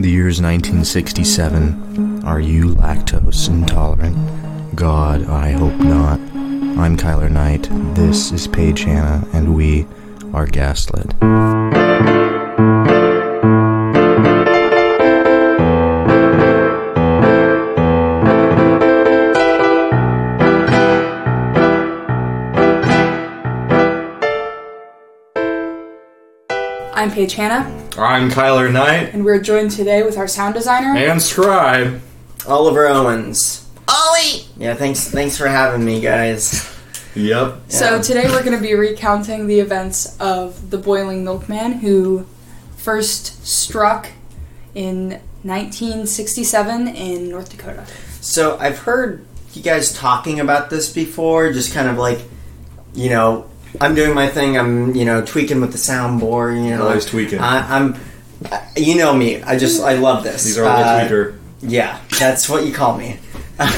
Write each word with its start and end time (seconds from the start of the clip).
The 0.00 0.08
year's 0.08 0.40
1967. 0.40 2.24
Are 2.24 2.40
you 2.40 2.74
lactose 2.74 3.50
intolerant? 3.50 4.74
God, 4.74 5.26
I 5.28 5.50
hope 5.50 5.76
not. 5.76 6.18
I'm 6.78 6.96
Kyler 6.96 7.30
Knight. 7.30 7.68
This 7.94 8.32
is 8.32 8.48
Paige 8.48 8.84
Hanna, 8.84 9.22
and 9.34 9.54
we 9.54 9.86
are 10.32 10.46
Gaslit. 10.46 11.14
I'm 26.94 27.10
Paige 27.10 27.34
Hanna, 27.34 27.79
I'm 27.98 28.30
Kyler 28.30 28.72
Knight 28.72 29.12
and 29.14 29.24
we're 29.24 29.40
joined 29.40 29.72
today 29.72 30.02
with 30.02 30.16
our 30.16 30.28
sound 30.28 30.54
designer. 30.54 30.96
and 30.96 31.20
Scribe. 31.20 32.00
Oliver 32.46 32.86
Owens. 32.86 33.68
Ollie. 33.88 34.46
Yeah, 34.56 34.74
thanks. 34.74 35.10
Thanks 35.10 35.36
for 35.36 35.48
having 35.48 35.84
me, 35.84 36.00
guys. 36.00 36.74
Yep. 37.14 37.62
So 37.68 38.00
today 38.00 38.28
we're 38.28 38.44
going 38.44 38.56
to 38.56 38.62
be 38.62 38.74
recounting 38.74 39.46
the 39.48 39.58
events 39.60 40.18
of 40.20 40.70
the 40.70 40.78
Boiling 40.78 41.24
Milkman, 41.24 41.72
who 41.72 42.24
first 42.76 43.44
struck 43.46 44.08
in 44.74 45.20
1967 45.42 46.88
in 46.88 47.28
North 47.28 47.50
Dakota. 47.50 47.84
So 48.20 48.56
I've 48.58 48.78
heard 48.78 49.26
you 49.52 49.62
guys 49.62 49.92
talking 49.92 50.38
about 50.38 50.70
this 50.70 50.90
before. 50.92 51.52
Just 51.52 51.74
kind 51.74 51.88
of 51.88 51.98
like, 51.98 52.20
you 52.94 53.10
know, 53.10 53.49
I'm 53.80 53.94
doing 53.94 54.14
my 54.14 54.28
thing. 54.28 54.58
I'm, 54.58 54.94
you 54.94 55.04
know, 55.04 55.24
tweaking 55.24 55.60
with 55.60 55.72
the 55.72 55.78
soundboard. 55.78 56.62
You 56.64 56.76
know, 56.76 56.88
Always 56.88 57.06
tweaking. 57.06 57.38
I, 57.38 57.76
I'm. 57.76 57.96
You 58.76 58.96
know 58.96 59.12
me. 59.14 59.42
I 59.42 59.58
just 59.58 59.82
I 59.82 59.94
love 59.94 60.24
this. 60.24 60.44
These 60.44 60.58
are 60.58 60.64
all 60.64 60.82
Uh, 60.82 61.06
tweaker. 61.06 61.38
Yeah, 61.60 62.00
that's 62.18 62.48
what 62.48 62.64
you 62.64 62.72
call 62.72 62.96
me. 62.96 63.18
uh, 63.58 63.74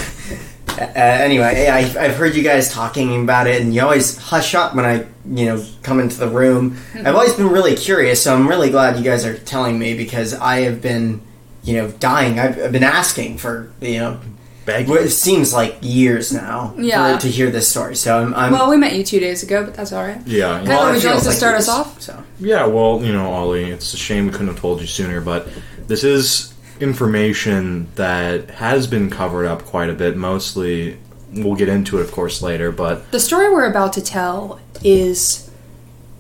anyway, 0.87 1.67
I, 1.69 1.79
I've 2.05 2.15
heard 2.17 2.35
you 2.37 2.43
guys 2.43 2.73
talking 2.73 3.23
about 3.25 3.47
it, 3.49 3.61
and 3.61 3.75
you 3.75 3.83
always 3.83 4.17
hush 4.17 4.55
up 4.55 4.75
when 4.75 4.85
I, 4.85 5.07
you 5.27 5.47
know, 5.47 5.65
come 5.83 5.99
into 6.01 6.17
the 6.19 6.29
room. 6.29 6.77
I've 6.95 7.15
always 7.15 7.35
been 7.35 7.49
really 7.49 7.75
curious, 7.75 8.23
so 8.23 8.35
I'm 8.35 8.49
really 8.49 8.71
glad 8.71 8.97
you 8.97 9.03
guys 9.03 9.25
are 9.27 9.37
telling 9.37 9.79
me 9.79 9.97
because 9.97 10.33
I 10.35 10.61
have 10.61 10.81
been, 10.81 11.21
you 11.65 11.75
know, 11.77 11.91
dying. 11.91 12.39
I've, 12.39 12.57
I've 12.59 12.73
been 12.73 12.85
asking 12.85 13.39
for, 13.39 13.73
you 13.81 13.99
know, 13.99 14.21
Begging. 14.65 14.91
what 14.91 15.03
it 15.03 15.11
seems 15.11 15.53
like 15.53 15.77
years 15.81 16.33
now 16.33 16.75
Yeah. 16.79 17.15
for, 17.17 17.23
to 17.23 17.29
hear 17.29 17.51
this 17.51 17.69
story. 17.69 17.97
So 17.97 18.19
I'm, 18.23 18.35
I'm 18.35 18.53
Well, 18.53 18.71
we 18.71 18.77
met 18.77 18.95
you 18.95 19.03
two 19.05 19.19
days 19.21 19.43
ago, 19.43 19.65
but 19.65 19.75
that's 19.75 19.93
all 19.93 20.03
right. 20.05 20.21
Yeah. 20.27 20.61
Kyler, 20.61 20.69
well, 20.69 20.89
it 20.89 20.93
would 20.93 21.03
you 21.03 21.09
like 21.11 21.19
feels 21.23 21.27
to 21.27 21.33
start 21.33 21.57
us 21.57 21.69
off? 21.69 22.01
So 22.01 22.23
Yeah, 22.39 22.67
well, 22.67 23.03
you 23.03 23.13
know, 23.13 23.33
Ollie, 23.33 23.71
it's 23.71 23.93
a 23.95 23.97
shame 23.97 24.27
we 24.27 24.31
couldn't 24.33 24.49
have 24.49 24.61
told 24.61 24.81
you 24.81 24.87
sooner, 24.87 25.21
but 25.21 25.49
this 25.89 26.05
is 26.05 26.55
information 26.81 27.89
that 27.97 28.51
has 28.51 28.87
been 28.87 29.11
covered 29.11 29.47
up 29.47 29.65
quite 29.65 29.91
a 29.91 29.95
bit. 29.95 30.17
Mostly, 30.17 30.99
we'll 31.33 31.55
get 31.57 31.69
into 31.69 31.99
it, 31.99 32.03
of 32.03 32.13
course, 32.13 32.43
later, 32.43 32.71
but 32.73 33.11
The 33.13 33.21
story 33.21 33.51
we're 33.51 33.69
about 33.71 33.93
to 33.95 34.01
tell 34.03 34.61
is 34.85 35.51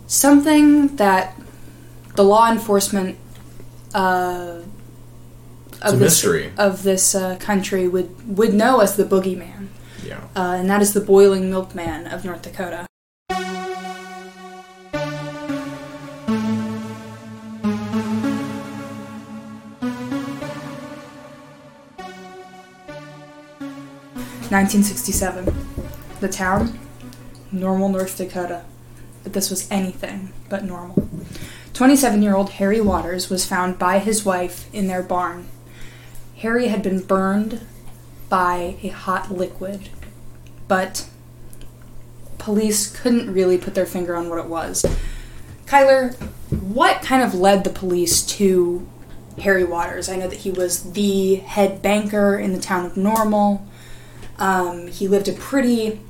something 0.06 0.96
that 0.96 1.36
the 2.16 2.24
law 2.24 2.50
enforcement 2.50 3.16
uh, 3.94 4.58
of 5.82 5.98
this 5.98 6.24
mystery. 6.24 6.52
of 6.56 6.82
this 6.82 7.14
uh, 7.14 7.36
country 7.36 7.88
would 7.88 8.36
would 8.38 8.54
know 8.54 8.80
as 8.80 8.96
the 8.96 9.04
boogeyman, 9.04 9.68
yeah. 10.04 10.20
uh, 10.36 10.56
and 10.58 10.68
that 10.70 10.80
is 10.82 10.92
the 10.92 11.00
boiling 11.00 11.50
milkman 11.50 12.06
of 12.06 12.24
North 12.24 12.42
Dakota. 12.42 12.86
Nineteen 24.50 24.82
sixty-seven. 24.82 25.54
The 26.20 26.28
town, 26.28 26.78
Normal, 27.50 27.88
North 27.88 28.16
Dakota. 28.18 28.64
But 29.22 29.32
this 29.32 29.50
was 29.50 29.70
anything 29.70 30.32
but 30.48 30.64
normal. 30.64 31.08
27 31.74 32.22
year 32.22 32.34
old 32.34 32.50
Harry 32.50 32.80
Waters 32.80 33.30
was 33.30 33.46
found 33.46 33.78
by 33.78 33.98
his 33.98 34.24
wife 34.24 34.68
in 34.74 34.88
their 34.88 35.02
barn. 35.02 35.46
Harry 36.42 36.66
had 36.66 36.82
been 36.82 37.00
burned 37.00 37.64
by 38.28 38.74
a 38.82 38.88
hot 38.88 39.30
liquid, 39.30 39.90
but 40.66 41.06
police 42.38 42.90
couldn't 42.90 43.32
really 43.32 43.56
put 43.56 43.76
their 43.76 43.86
finger 43.86 44.16
on 44.16 44.28
what 44.28 44.40
it 44.40 44.46
was. 44.46 44.84
Kyler, 45.66 46.16
what 46.50 47.00
kind 47.00 47.22
of 47.22 47.32
led 47.32 47.62
the 47.62 47.70
police 47.70 48.26
to 48.26 48.84
Harry 49.40 49.62
Waters? 49.62 50.08
I 50.08 50.16
know 50.16 50.26
that 50.26 50.40
he 50.40 50.50
was 50.50 50.94
the 50.94 51.36
head 51.36 51.80
banker 51.80 52.36
in 52.36 52.52
the 52.52 52.60
town 52.60 52.86
of 52.86 52.96
Normal. 52.96 53.64
Um, 54.36 54.88
he 54.88 55.06
lived 55.06 55.28
a 55.28 55.32
pretty, 55.32 56.00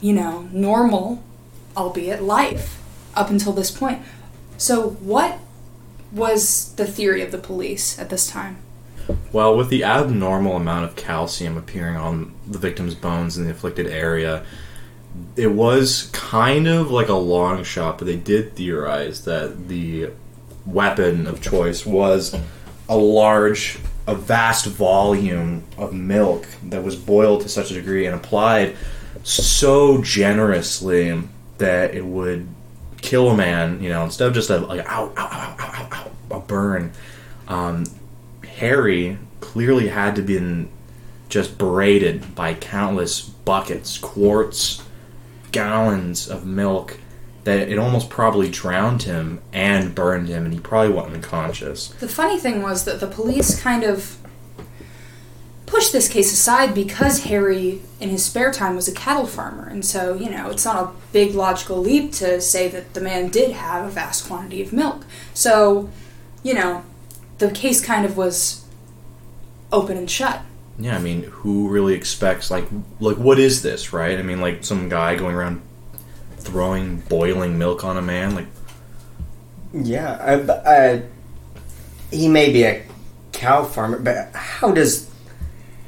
you 0.00 0.12
know, 0.12 0.48
normal, 0.50 1.22
albeit 1.76 2.20
life 2.20 2.82
up 3.14 3.30
until 3.30 3.52
this 3.52 3.70
point. 3.70 4.02
So, 4.58 4.90
what 4.90 5.38
was 6.10 6.74
the 6.74 6.84
theory 6.84 7.22
of 7.22 7.30
the 7.30 7.38
police 7.38 7.96
at 8.00 8.10
this 8.10 8.26
time? 8.26 8.56
Well, 9.32 9.56
with 9.56 9.70
the 9.70 9.84
abnormal 9.84 10.56
amount 10.56 10.84
of 10.84 10.94
calcium 10.94 11.56
appearing 11.56 11.96
on 11.96 12.34
the 12.46 12.58
victim's 12.58 12.94
bones 12.94 13.38
in 13.38 13.44
the 13.44 13.50
afflicted 13.50 13.86
area, 13.86 14.44
it 15.36 15.48
was 15.48 16.10
kind 16.12 16.68
of 16.68 16.90
like 16.90 17.08
a 17.08 17.14
long 17.14 17.64
shot, 17.64 17.98
but 17.98 18.06
they 18.06 18.16
did 18.16 18.54
theorize 18.54 19.24
that 19.24 19.68
the 19.68 20.10
weapon 20.66 21.26
of 21.26 21.40
choice 21.40 21.86
was 21.86 22.36
a 22.88 22.96
large, 22.96 23.78
a 24.06 24.14
vast 24.14 24.66
volume 24.66 25.64
of 25.78 25.94
milk 25.94 26.46
that 26.64 26.82
was 26.82 26.94
boiled 26.94 27.40
to 27.42 27.48
such 27.48 27.70
a 27.70 27.74
degree 27.74 28.06
and 28.06 28.14
applied 28.14 28.76
so 29.22 30.02
generously 30.02 31.22
that 31.58 31.94
it 31.94 32.04
would 32.04 32.46
kill 33.00 33.30
a 33.30 33.36
man, 33.36 33.82
you 33.82 33.88
know, 33.88 34.04
instead 34.04 34.28
of 34.28 34.34
just 34.34 34.50
a 34.50 34.58
like 34.58 34.86
ow, 34.88 35.12
ow, 35.16 35.28
ow, 35.30 35.56
ow, 35.58 35.72
ow, 35.74 35.88
ow, 35.92 36.36
a 36.36 36.40
burn. 36.40 36.92
Um, 37.48 37.84
Harry 38.62 39.18
clearly 39.40 39.88
had 39.88 40.14
to 40.14 40.22
been 40.22 40.68
just 41.28 41.58
berated 41.58 42.32
by 42.36 42.54
countless 42.54 43.20
buckets, 43.20 43.98
quarts, 43.98 44.84
gallons 45.50 46.28
of 46.28 46.46
milk 46.46 46.96
that 47.42 47.68
it 47.68 47.76
almost 47.76 48.08
probably 48.08 48.48
drowned 48.48 49.02
him 49.02 49.40
and 49.52 49.96
burned 49.96 50.28
him, 50.28 50.44
and 50.44 50.54
he 50.54 50.60
probably 50.60 50.94
went 50.94 51.12
unconscious. 51.12 51.88
The 51.88 52.06
funny 52.06 52.38
thing 52.38 52.62
was 52.62 52.84
that 52.84 53.00
the 53.00 53.08
police 53.08 53.60
kind 53.60 53.82
of 53.82 54.16
pushed 55.66 55.92
this 55.92 56.08
case 56.08 56.32
aside 56.32 56.72
because 56.72 57.24
Harry, 57.24 57.82
in 57.98 58.10
his 58.10 58.24
spare 58.24 58.52
time, 58.52 58.76
was 58.76 58.86
a 58.86 58.94
cattle 58.94 59.26
farmer. 59.26 59.66
And 59.66 59.84
so, 59.84 60.14
you 60.14 60.30
know, 60.30 60.50
it's 60.50 60.64
not 60.64 60.76
a 60.76 60.92
big 61.12 61.34
logical 61.34 61.78
leap 61.78 62.12
to 62.12 62.40
say 62.40 62.68
that 62.68 62.94
the 62.94 63.00
man 63.00 63.28
did 63.28 63.50
have 63.50 63.84
a 63.84 63.90
vast 63.90 64.28
quantity 64.28 64.62
of 64.62 64.72
milk. 64.72 65.04
So, 65.34 65.90
you 66.44 66.54
know, 66.54 66.84
the 67.42 67.50
case 67.50 67.84
kind 67.84 68.04
of 68.04 68.16
was 68.16 68.64
open 69.72 69.96
and 69.96 70.08
shut. 70.08 70.42
Yeah, 70.78 70.96
I 70.96 71.00
mean, 71.00 71.24
who 71.24 71.68
really 71.68 71.94
expects 71.94 72.50
like 72.50 72.66
like 73.00 73.16
what 73.16 73.38
is 73.38 73.62
this, 73.62 73.92
right? 73.92 74.18
I 74.18 74.22
mean, 74.22 74.40
like 74.40 74.64
some 74.64 74.88
guy 74.88 75.16
going 75.16 75.34
around 75.34 75.60
throwing 76.38 77.00
boiling 77.08 77.58
milk 77.58 77.84
on 77.84 77.96
a 77.96 78.02
man, 78.02 78.34
like 78.34 78.46
yeah, 79.74 80.16
I, 80.20 80.70
I, 80.70 81.02
he 82.10 82.28
may 82.28 82.52
be 82.52 82.64
a 82.64 82.84
cow 83.32 83.64
farmer, 83.64 83.98
but 83.98 84.34
how 84.34 84.70
does 84.70 85.10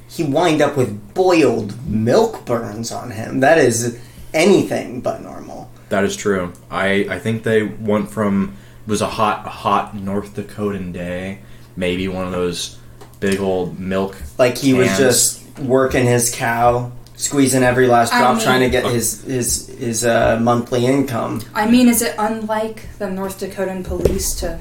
he 0.08 0.24
wind 0.24 0.60
up 0.60 0.76
with 0.76 1.14
boiled 1.14 1.86
milk 1.86 2.44
burns 2.46 2.90
on 2.90 3.10
him? 3.10 3.40
That 3.40 3.58
is 3.58 4.00
anything 4.32 5.02
but 5.02 5.22
normal. 5.22 5.70
That 5.90 6.04
is 6.04 6.16
true. 6.16 6.52
I, 6.70 7.06
I 7.10 7.18
think 7.18 7.42
they 7.42 7.62
went 7.62 8.10
from 8.10 8.56
it 8.86 8.90
was 8.90 9.00
a 9.00 9.08
hot 9.08 9.46
hot 9.46 9.94
North 9.94 10.36
Dakotan 10.36 10.92
day, 10.92 11.38
maybe 11.76 12.08
one 12.08 12.26
of 12.26 12.32
those 12.32 12.78
big 13.20 13.40
old 13.40 13.78
milk. 13.78 14.16
Like 14.38 14.56
he 14.58 14.74
was 14.74 14.96
just 14.98 15.42
working 15.60 16.04
his 16.06 16.34
cow, 16.34 16.92
squeezing 17.16 17.62
every 17.62 17.86
last 17.86 18.12
I 18.12 18.18
drop, 18.20 18.36
mean- 18.36 18.44
trying 18.44 18.60
to 18.60 18.70
get 18.70 18.84
his 18.84 19.22
his 19.22 19.68
his 19.68 20.04
uh, 20.04 20.38
monthly 20.40 20.86
income. 20.86 21.42
I 21.54 21.70
mean, 21.70 21.88
is 21.88 22.02
it 22.02 22.14
unlike 22.18 22.88
the 22.98 23.10
North 23.10 23.40
Dakotan 23.40 23.84
police 23.84 24.34
to 24.40 24.60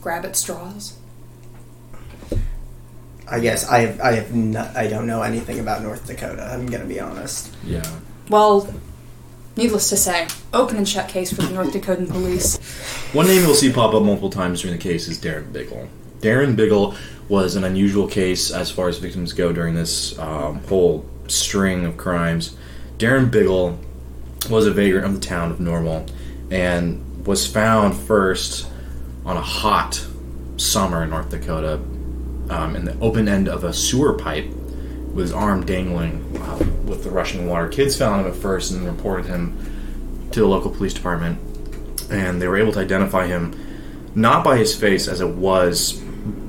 grab 0.00 0.24
at 0.24 0.36
straws? 0.36 0.98
I 3.28 3.40
guess 3.40 3.66
I 3.66 3.78
have, 3.86 4.00
I 4.00 4.12
have 4.12 4.34
no, 4.34 4.70
I 4.74 4.88
don't 4.88 5.06
know 5.06 5.22
anything 5.22 5.58
about 5.58 5.82
North 5.82 6.06
Dakota. 6.06 6.44
I'm 6.52 6.66
gonna 6.66 6.84
be 6.84 7.00
honest. 7.00 7.54
Yeah. 7.64 7.82
Well, 8.28 8.72
needless 9.56 9.88
to 9.90 9.96
say, 9.96 10.26
open 10.52 10.76
and 10.76 10.86
shut 10.88 11.08
case 11.08 11.32
for 11.32 11.42
the 11.42 11.54
North 11.54 11.72
Dakotan 11.72 12.08
police. 12.10 12.58
One 13.14 13.26
name 13.26 13.42
you'll 13.42 13.54
see 13.54 13.72
pop 13.72 13.94
up 13.94 14.02
multiple 14.02 14.28
times 14.28 14.60
during 14.60 14.76
the 14.76 14.82
case 14.82 15.08
is 15.08 15.18
Darren 15.18 15.50
Biggle. 15.52 15.88
Darren 16.22 16.54
Biggle 16.54 16.96
was 17.28 17.56
an 17.56 17.64
unusual 17.64 18.06
case 18.06 18.52
as 18.52 18.70
far 18.70 18.88
as 18.88 18.98
victims 18.98 19.32
go 19.32 19.52
during 19.52 19.74
this 19.74 20.16
um, 20.18 20.62
whole 20.64 21.04
string 21.26 21.84
of 21.84 21.96
crimes. 21.96 22.56
Darren 22.96 23.28
Biggle 23.30 23.76
was 24.48 24.66
a 24.66 24.70
vagrant 24.70 25.04
of 25.04 25.14
the 25.14 25.20
town 25.20 25.50
of 25.50 25.60
Normal 25.60 26.06
and 26.50 27.26
was 27.26 27.46
found 27.46 27.96
first 27.96 28.68
on 29.24 29.36
a 29.36 29.42
hot 29.42 30.06
summer 30.56 31.02
in 31.02 31.10
North 31.10 31.30
Dakota 31.30 31.74
um, 32.50 32.76
in 32.76 32.84
the 32.84 32.96
open 33.00 33.28
end 33.28 33.48
of 33.48 33.64
a 33.64 33.72
sewer 33.72 34.14
pipe 34.14 34.46
with 34.46 35.24
his 35.24 35.32
arm 35.32 35.66
dangling 35.66 36.36
uh, 36.38 36.58
with 36.86 37.02
the 37.02 37.10
rushing 37.10 37.48
water. 37.48 37.68
Kids 37.68 37.96
found 37.96 38.24
him 38.24 38.32
at 38.32 38.38
first 38.38 38.70
and 38.72 38.86
reported 38.86 39.26
him 39.26 40.28
to 40.30 40.40
the 40.40 40.46
local 40.46 40.70
police 40.70 40.94
department, 40.94 41.38
and 42.10 42.40
they 42.40 42.46
were 42.46 42.56
able 42.56 42.72
to 42.72 42.80
identify 42.80 43.26
him 43.26 43.54
not 44.14 44.44
by 44.44 44.58
his 44.58 44.74
face 44.76 45.08
as 45.08 45.20
it 45.20 45.28
was 45.28 46.01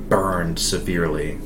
burned 0.08 0.58
severely. 0.58 1.38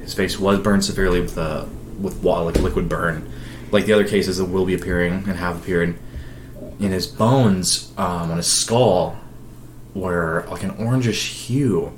His 0.00 0.14
face 0.14 0.38
was 0.38 0.58
burned 0.60 0.84
severely 0.84 1.20
with 1.20 1.36
a 1.38 1.68
with 1.98 2.22
water, 2.22 2.44
like 2.44 2.56
liquid 2.56 2.88
burn, 2.88 3.30
like 3.72 3.86
the 3.86 3.92
other 3.92 4.06
cases 4.06 4.36
that 4.38 4.44
will 4.46 4.64
be 4.64 4.74
appearing 4.74 5.12
and 5.26 5.36
have 5.36 5.56
appeared. 5.56 5.96
In 6.80 6.92
his 6.92 7.06
bones 7.08 7.92
um, 7.98 8.30
on 8.30 8.36
his 8.36 8.46
skull 8.46 9.18
were 9.94 10.46
like 10.48 10.62
an 10.62 10.70
orangish 10.72 11.46
hue, 11.46 11.92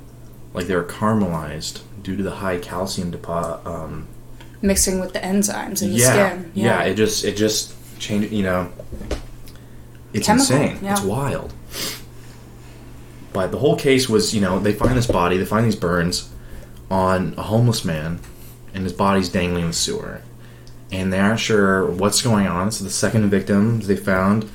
like 0.53 0.65
they 0.67 0.75
were 0.75 0.83
caramelized 0.83 1.81
due 2.01 2.15
to 2.17 2.23
the 2.23 2.31
high 2.31 2.57
calcium 2.57 3.11
deposit. 3.11 3.65
Um, 3.67 4.07
Mixing 4.63 4.99
with 4.99 5.13
the 5.13 5.19
enzymes 5.19 5.81
in 5.83 5.91
the 5.91 5.97
yeah, 5.97 6.29
skin. 6.37 6.51
yeah, 6.55 6.83
It 6.83 6.95
just 6.95 7.23
it 7.25 7.35
just 7.37 7.73
changed. 7.99 8.31
You 8.31 8.43
know, 8.43 8.71
it's 10.13 10.25
Chemical, 10.27 10.55
insane. 10.55 10.79
yeah. 10.83 10.93
It's 10.93 11.01
wild. 11.01 11.53
But 13.33 13.51
the 13.51 13.59
whole 13.59 13.77
case 13.77 14.09
was, 14.09 14.33
you 14.35 14.41
know, 14.41 14.59
they 14.59 14.73
find 14.73 14.97
this 14.97 15.07
body, 15.07 15.37
they 15.37 15.45
find 15.45 15.65
these 15.65 15.75
burns 15.75 16.29
on 16.89 17.33
a 17.37 17.43
homeless 17.43 17.85
man, 17.85 18.19
and 18.73 18.83
his 18.83 18.93
body's 18.93 19.29
dangling 19.29 19.63
in 19.63 19.67
the 19.69 19.73
sewer, 19.73 20.21
and 20.91 21.13
they 21.13 21.19
aren't 21.19 21.39
sure 21.39 21.85
what's 21.85 22.21
going 22.21 22.47
on. 22.47 22.71
So 22.71 22.83
the 22.83 22.89
second 22.89 23.29
victim 23.29 23.79
they 23.81 23.95
found 23.95 24.49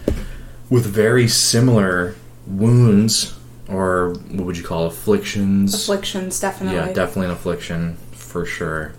with 0.69 0.85
very 0.85 1.27
similar 1.29 2.15
wounds, 2.47 3.35
or 3.69 4.11
what 4.31 4.47
would 4.47 4.59
you 4.59 4.65
call 4.65 4.87
afflictions? 4.87 5.75
Afflictions, 5.75 6.39
definitely. 6.39 6.77
Yeah, 6.77 6.93
definitely 6.93 7.27
an 7.27 7.33
affliction 7.33 7.97
for 8.13 8.45
sure. 8.45 8.93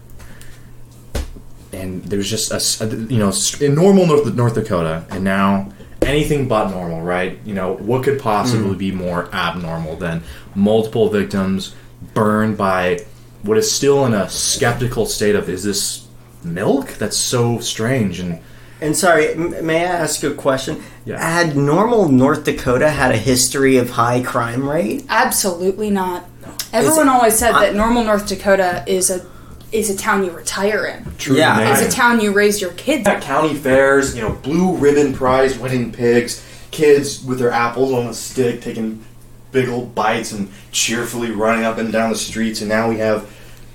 And 1.71 2.03
there's 2.05 2.29
just 2.29 2.51
a, 2.51 2.87
you 2.87 3.19
know 3.19 3.31
in 3.61 3.75
normal 3.75 4.07
North, 4.07 4.33
North 4.33 4.55
Dakota, 4.55 5.05
and 5.11 5.23
now 5.23 5.71
anything 6.07 6.47
but 6.47 6.69
normal, 6.69 7.01
right? 7.01 7.37
You 7.45 7.53
know 7.53 7.73
what 7.73 8.03
could 8.03 8.19
possibly 8.19 8.75
mm. 8.75 8.77
be 8.77 8.91
more 8.91 9.29
abnormal 9.33 9.95
than 9.97 10.23
multiple 10.55 11.09
victims 11.09 11.75
burned 12.13 12.57
by 12.57 13.05
what 13.43 13.57
is 13.57 13.71
still 13.71 14.05
in 14.05 14.13
a 14.13 14.29
skeptical 14.29 15.05
state 15.05 15.35
of 15.35 15.49
is 15.49 15.63
this 15.63 16.07
milk? 16.43 16.89
That's 16.93 17.17
so 17.17 17.59
strange 17.59 18.19
and 18.19 18.39
And 18.79 18.95
sorry, 18.95 19.33
m- 19.33 19.65
may 19.65 19.85
I 19.85 19.89
ask 19.89 20.21
you 20.23 20.31
a 20.31 20.35
question? 20.35 20.83
Yeah. 21.05 21.19
Had 21.19 21.57
normal 21.57 22.09
North 22.09 22.43
Dakota 22.43 22.89
had 22.89 23.11
a 23.11 23.17
history 23.17 23.77
of 23.77 23.91
high 23.91 24.21
crime 24.21 24.67
rate? 24.69 25.05
Absolutely 25.09 25.89
not. 25.89 26.25
Everyone 26.71 27.09
always 27.09 27.37
said 27.37 27.53
I- 27.53 27.67
that 27.67 27.75
normal 27.75 28.03
North 28.03 28.27
Dakota 28.27 28.83
is 28.87 29.09
a 29.09 29.25
is 29.71 29.89
a 29.89 29.97
town 29.97 30.23
you 30.23 30.31
retire 30.31 30.85
in. 30.85 31.05
true 31.17 31.35
Yeah. 31.37 31.57
name. 31.57 31.73
It's 31.73 31.81
a 31.81 31.91
town 31.95 32.19
you 32.21 32.31
raise 32.31 32.61
your 32.61 32.71
kids 32.71 33.07
in. 33.07 33.13
at 33.15 33.21
county 33.21 33.53
fairs, 33.53 34.15
you 34.15 34.21
know, 34.21 34.31
blue 34.31 34.75
ribbon 34.77 35.13
prize 35.13 35.57
winning 35.57 35.91
pigs, 35.91 36.41
kids 36.71 37.23
with 37.23 37.39
their 37.39 37.51
apples 37.51 37.91
on 37.91 38.05
a 38.07 38.13
stick 38.13 38.61
taking 38.61 39.03
big 39.51 39.67
old 39.69 39.93
bites 39.95 40.31
and 40.31 40.49
cheerfully 40.71 41.31
running 41.31 41.65
up 41.65 41.77
and 41.77 41.91
down 41.91 42.09
the 42.09 42.15
streets, 42.17 42.61
and 42.61 42.69
now 42.69 42.87
we 42.89 42.97
have 42.97 43.25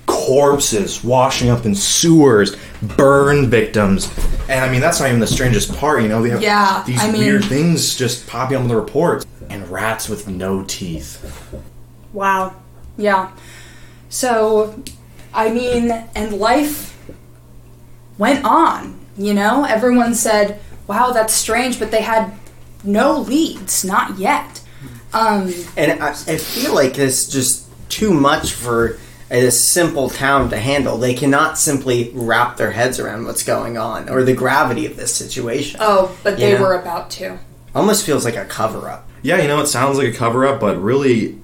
corpses 0.05 1.03
washing 1.03 1.49
up 1.49 1.65
in 1.65 1.73
sewers, 1.75 2.55
burn 2.97 3.49
victims. 3.49 4.09
And 4.49 4.63
I 4.63 4.69
mean, 4.71 4.81
that's 4.81 4.99
not 4.99 5.07
even 5.07 5.19
the 5.19 5.27
strangest 5.27 5.75
part, 5.77 6.01
you 6.01 6.07
know, 6.09 6.21
we 6.21 6.29
have 6.29 6.41
Yeah, 6.41 6.83
these 6.85 7.01
I 7.01 7.11
mean- 7.11 7.21
weird 7.21 7.45
things 7.45 7.95
just 7.95 8.27
popping 8.27 8.57
up 8.57 8.63
in 8.63 8.67
the 8.69 8.75
reports. 8.75 9.25
And 9.49 9.69
rats 9.69 10.09
with 10.09 10.27
no 10.27 10.63
teeth. 10.67 11.19
Wow. 12.13 12.53
Yeah. 12.97 13.27
So, 14.09 14.75
I 15.33 15.51
mean, 15.51 15.91
and 16.15 16.33
life 16.33 16.95
went 18.17 18.45
on, 18.45 18.99
you 19.17 19.33
know? 19.33 19.65
Everyone 19.65 20.13
said, 20.13 20.59
wow, 20.87 21.11
that's 21.11 21.33
strange, 21.33 21.79
but 21.79 21.91
they 21.91 22.01
had 22.01 22.31
no 22.83 23.19
leads, 23.19 23.83
not 23.83 24.17
yet. 24.17 24.61
Um, 25.13 25.53
And 25.77 26.01
I, 26.03 26.09
I 26.09 26.37
feel 26.37 26.73
like 26.73 26.97
it's 26.97 27.27
just 27.27 27.67
too 27.89 28.13
much 28.13 28.53
for 28.53 28.97
a 29.31 29.49
simple 29.49 30.09
town 30.09 30.49
to 30.51 30.57
handle. 30.59 30.97
They 30.97 31.13
cannot 31.13 31.57
simply 31.57 32.11
wrap 32.13 32.57
their 32.57 32.71
heads 32.71 32.99
around 32.99 33.25
what's 33.25 33.43
going 33.43 33.77
on 33.77 34.09
or 34.09 34.23
the 34.23 34.33
gravity 34.33 34.85
of 34.85 34.95
this 34.95 35.13
situation. 35.15 35.79
oh, 35.81 36.15
but 36.23 36.37
they 36.37 36.51
Yeah. 36.53 36.61
were 36.61 36.73
about 36.73 37.09
to. 37.11 37.39
Almost 37.73 38.05
feels 38.05 38.25
like 38.25 38.35
a 38.35 38.45
cover 38.45 38.89
up. 38.89 39.07
Yeah, 39.23 39.37
you 39.41 39.47
know, 39.47 39.59
it 39.61 39.67
sounds 39.67 39.97
like 39.97 40.07
a 40.07 40.11
cover 40.17 40.45
up, 40.45 40.59
but 40.59 40.79
really, 40.81 41.39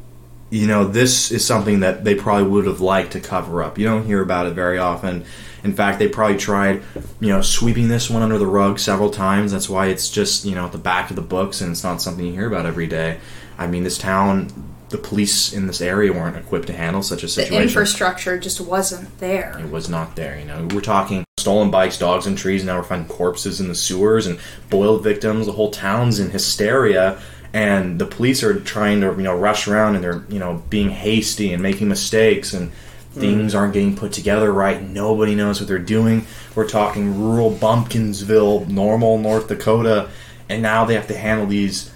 you 0.49 0.67
know, 0.67 0.85
this 0.85 1.31
is 1.31 1.45
something 1.45 1.81
that 1.81 2.03
they 2.03 2.15
probably 2.15 2.47
would 2.47 2.65
have 2.65 2.81
liked 2.81 3.11
to 3.13 3.19
cover 3.19 3.61
up. 3.61 3.77
You 3.77 3.85
don't 3.85 4.05
hear 4.05 4.21
about 4.21 4.47
it 4.47 4.53
very 4.53 4.77
often. 4.77 5.25
In 5.63 5.73
fact, 5.73 5.99
they 5.99 6.07
probably 6.07 6.37
tried, 6.37 6.81
you 7.19 7.27
know, 7.27 7.41
sweeping 7.41 7.89
this 7.89 8.09
one 8.09 8.21
under 8.21 8.37
the 8.37 8.47
rug 8.47 8.79
several 8.79 9.09
times. 9.09 9.51
That's 9.51 9.69
why 9.69 9.87
it's 9.87 10.09
just, 10.09 10.45
you 10.45 10.55
know, 10.55 10.65
at 10.65 10.71
the 10.71 10.77
back 10.77 11.09
of 11.09 11.15
the 11.15 11.21
books 11.21 11.61
and 11.61 11.71
it's 11.71 11.83
not 11.83 12.01
something 12.01 12.25
you 12.25 12.33
hear 12.33 12.47
about 12.47 12.65
every 12.65 12.87
day. 12.87 13.19
I 13.57 13.67
mean, 13.67 13.83
this 13.83 13.97
town, 13.97 14.49
the 14.87 14.97
police 14.97 15.53
in 15.53 15.67
this 15.67 15.81
area 15.81 16.13
weren't 16.13 16.37
equipped 16.37 16.67
to 16.67 16.73
handle 16.73 17.03
such 17.03 17.23
a 17.23 17.27
situation. 17.27 17.57
The 17.57 17.63
infrastructure 17.63 18.39
just 18.39 18.61
wasn't 18.61 19.19
there. 19.19 19.59
It 19.59 19.69
was 19.69 19.89
not 19.89 20.15
there. 20.15 20.39
You 20.39 20.45
know, 20.45 20.67
we're 20.73 20.81
talking 20.81 21.25
stolen 21.37 21.69
bikes, 21.69 21.97
dogs, 21.97 22.25
and 22.25 22.37
trees. 22.37 22.63
Now 22.63 22.77
we're 22.77 22.83
finding 22.83 23.09
corpses 23.09 23.59
in 23.59 23.67
the 23.67 23.75
sewers 23.75 24.27
and 24.27 24.39
boiled 24.69 25.03
victims. 25.03 25.45
The 25.45 25.51
whole 25.51 25.71
town's 25.71 26.19
in 26.19 26.31
hysteria, 26.31 27.21
and 27.53 27.99
the 27.99 28.05
police 28.05 28.43
are 28.43 28.59
trying 28.59 29.01
to 29.01 29.07
you 29.07 29.23
know 29.23 29.35
rush 29.35 29.67
around 29.67 29.95
and 29.95 30.03
they're 30.03 30.23
you 30.29 30.39
know 30.39 30.63
being 30.69 30.89
hasty 30.89 31.51
and 31.53 31.63
making 31.63 31.87
mistakes 31.87 32.53
and 32.53 32.71
mm-hmm. 32.71 33.19
things 33.19 33.55
aren't 33.55 33.73
getting 33.73 33.95
put 33.95 34.11
together 34.11 34.51
right. 34.51 34.81
Nobody 34.81 35.35
knows 35.35 35.59
what 35.59 35.67
they're 35.67 35.79
doing. 35.79 36.25
We're 36.55 36.67
talking 36.67 37.19
rural 37.19 37.51
Bumpkinsville, 37.51 38.67
normal 38.67 39.17
North 39.17 39.47
Dakota, 39.47 40.09
and 40.47 40.61
now 40.61 40.85
they 40.85 40.95
have 40.95 41.07
to 41.07 41.17
handle 41.17 41.47
these 41.47 41.91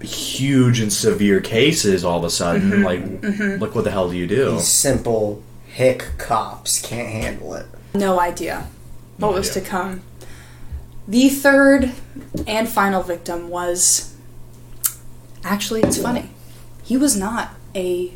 huge 0.00 0.80
and 0.80 0.92
severe 0.92 1.40
cases 1.40 2.04
all 2.04 2.18
of 2.18 2.24
a 2.24 2.30
sudden. 2.30 2.70
Mm-hmm. 2.70 2.84
Like, 2.84 3.20
mm-hmm. 3.20 3.60
look, 3.60 3.74
what 3.74 3.84
the 3.84 3.90
hell 3.90 4.10
do 4.10 4.16
you 4.16 4.26
do? 4.26 4.52
These 4.52 4.68
simple 4.68 5.42
hick 5.66 6.12
cops 6.18 6.80
can't 6.80 7.08
handle 7.08 7.54
it. 7.54 7.66
No 7.94 8.20
idea 8.20 8.66
what 9.18 9.30
No 9.30 9.36
was 9.36 9.50
idea. 9.50 9.62
to 9.62 9.68
come. 9.68 10.02
The 11.06 11.28
third 11.28 11.92
and 12.46 12.68
final 12.68 13.02
victim 13.02 13.48
was 13.48 14.13
actually 15.44 15.82
it's 15.82 16.00
funny. 16.00 16.30
He 16.82 16.96
was 16.96 17.16
not 17.16 17.50
a 17.74 18.12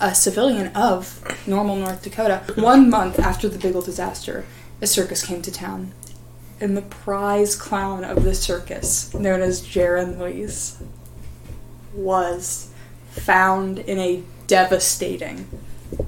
a 0.00 0.14
civilian 0.14 0.68
of 0.68 1.22
normal 1.46 1.76
North 1.76 2.02
Dakota. 2.02 2.42
One 2.54 2.88
month 2.88 3.18
after 3.18 3.48
the 3.48 3.58
Biggle 3.58 3.84
disaster, 3.84 4.46
a 4.80 4.86
circus 4.86 5.24
came 5.24 5.42
to 5.42 5.52
town. 5.52 5.92
And 6.58 6.76
the 6.76 6.82
prize 6.82 7.54
clown 7.54 8.04
of 8.04 8.22
the 8.22 8.34
circus, 8.34 9.12
known 9.14 9.40
as 9.42 9.62
Jaron 9.62 10.18
Louise, 10.18 10.82
was 11.94 12.70
found 13.10 13.78
in 13.78 13.98
a 13.98 14.22
devastating 14.46 15.48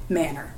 manner. 0.08 0.54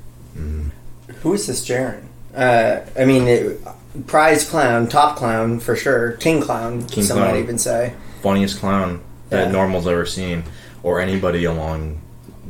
Who 1.21 1.33
is 1.33 1.47
this 1.47 1.65
Jaren? 1.67 2.05
Uh, 2.35 2.81
I 2.97 3.05
mean, 3.05 3.27
it, 3.27 3.61
prize 4.05 4.47
clown, 4.47 4.87
top 4.87 5.15
clown 5.17 5.59
for 5.59 5.75
sure, 5.75 6.13
king 6.13 6.41
clown. 6.41 6.85
King 6.87 7.03
some 7.03 7.17
clown. 7.17 7.31
might 7.31 7.39
even 7.39 7.57
say. 7.57 7.93
funniest 8.21 8.59
clown 8.59 9.01
that 9.29 9.45
Yeah. 9.47 9.51
normal's 9.51 9.87
ever 9.87 10.05
seen, 10.05 10.43
or 10.83 10.99
anybody 11.01 11.45
along, 11.45 11.99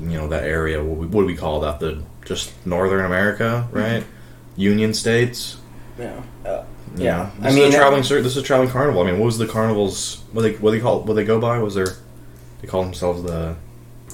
you 0.01 0.17
know, 0.17 0.27
that 0.27 0.43
area. 0.43 0.83
What, 0.83 0.97
we, 0.97 1.07
what 1.07 1.21
do 1.21 1.27
we 1.27 1.35
call 1.35 1.61
that? 1.61 1.79
The 1.79 2.01
just 2.25 2.51
Northern 2.65 3.05
America, 3.05 3.67
right? 3.71 4.03
Union 4.57 4.93
states. 4.93 5.57
Yeah. 5.99 6.13
Uh, 6.45 6.63
You 6.97 7.03
Yeah. 7.05 7.15
know, 7.17 7.29
I 7.41 7.49
This 7.49 7.55
mean, 7.55 7.73
a 7.73 7.75
traveling. 7.75 8.03
cir- 8.03 8.21
This 8.21 8.33
is 8.37 8.43
a 8.43 8.45
traveling 8.45 8.69
carnival. 8.69 9.01
I 9.01 9.05
mean, 9.05 9.19
what 9.19 9.25
was 9.25 9.37
the 9.37 9.47
carnival's? 9.47 10.19
What 10.31 10.43
they 10.43 10.53
what 10.53 10.71
they 10.71 10.79
call 10.79 11.01
what 11.01 11.15
they 11.15 11.25
go 11.25 11.39
by? 11.39 11.57
Was 11.59 11.75
there? 11.75 11.93
They 12.61 12.67
call 12.69 12.83
themselves 12.83 13.23
the 13.23 13.55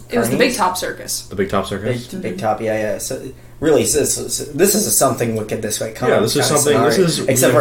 It 0.10 0.18
was 0.18 0.30
the 0.30 0.38
Big 0.38 0.56
Top 0.56 0.77
Circus. 0.77 1.22
the 1.27 1.36
Big 1.36 1.50
Top 1.50 1.70
big, 1.70 1.80
Circus. 2.00 2.08
big 2.15 2.38
top, 2.39 2.60
yeah, 2.60 2.77
yeah. 2.77 2.98
So 2.98 3.22
really, 3.60 3.84
this 3.84 4.18
is, 4.18 4.51
this 4.53 4.74
is 4.75 4.88
a 4.88 4.91
something 4.91 5.36
look 5.36 5.51
at 5.51 5.62
this 5.62 5.80
way. 5.80 5.91
Come 5.94 6.10
Yeah, 6.10 6.20
this 6.20 6.36
is 6.36 6.48
kinda 6.48 6.60
something- 6.62 6.82
this 6.84 6.98
is- 6.98 7.20
except 7.27 7.53
yeah. 7.53 7.60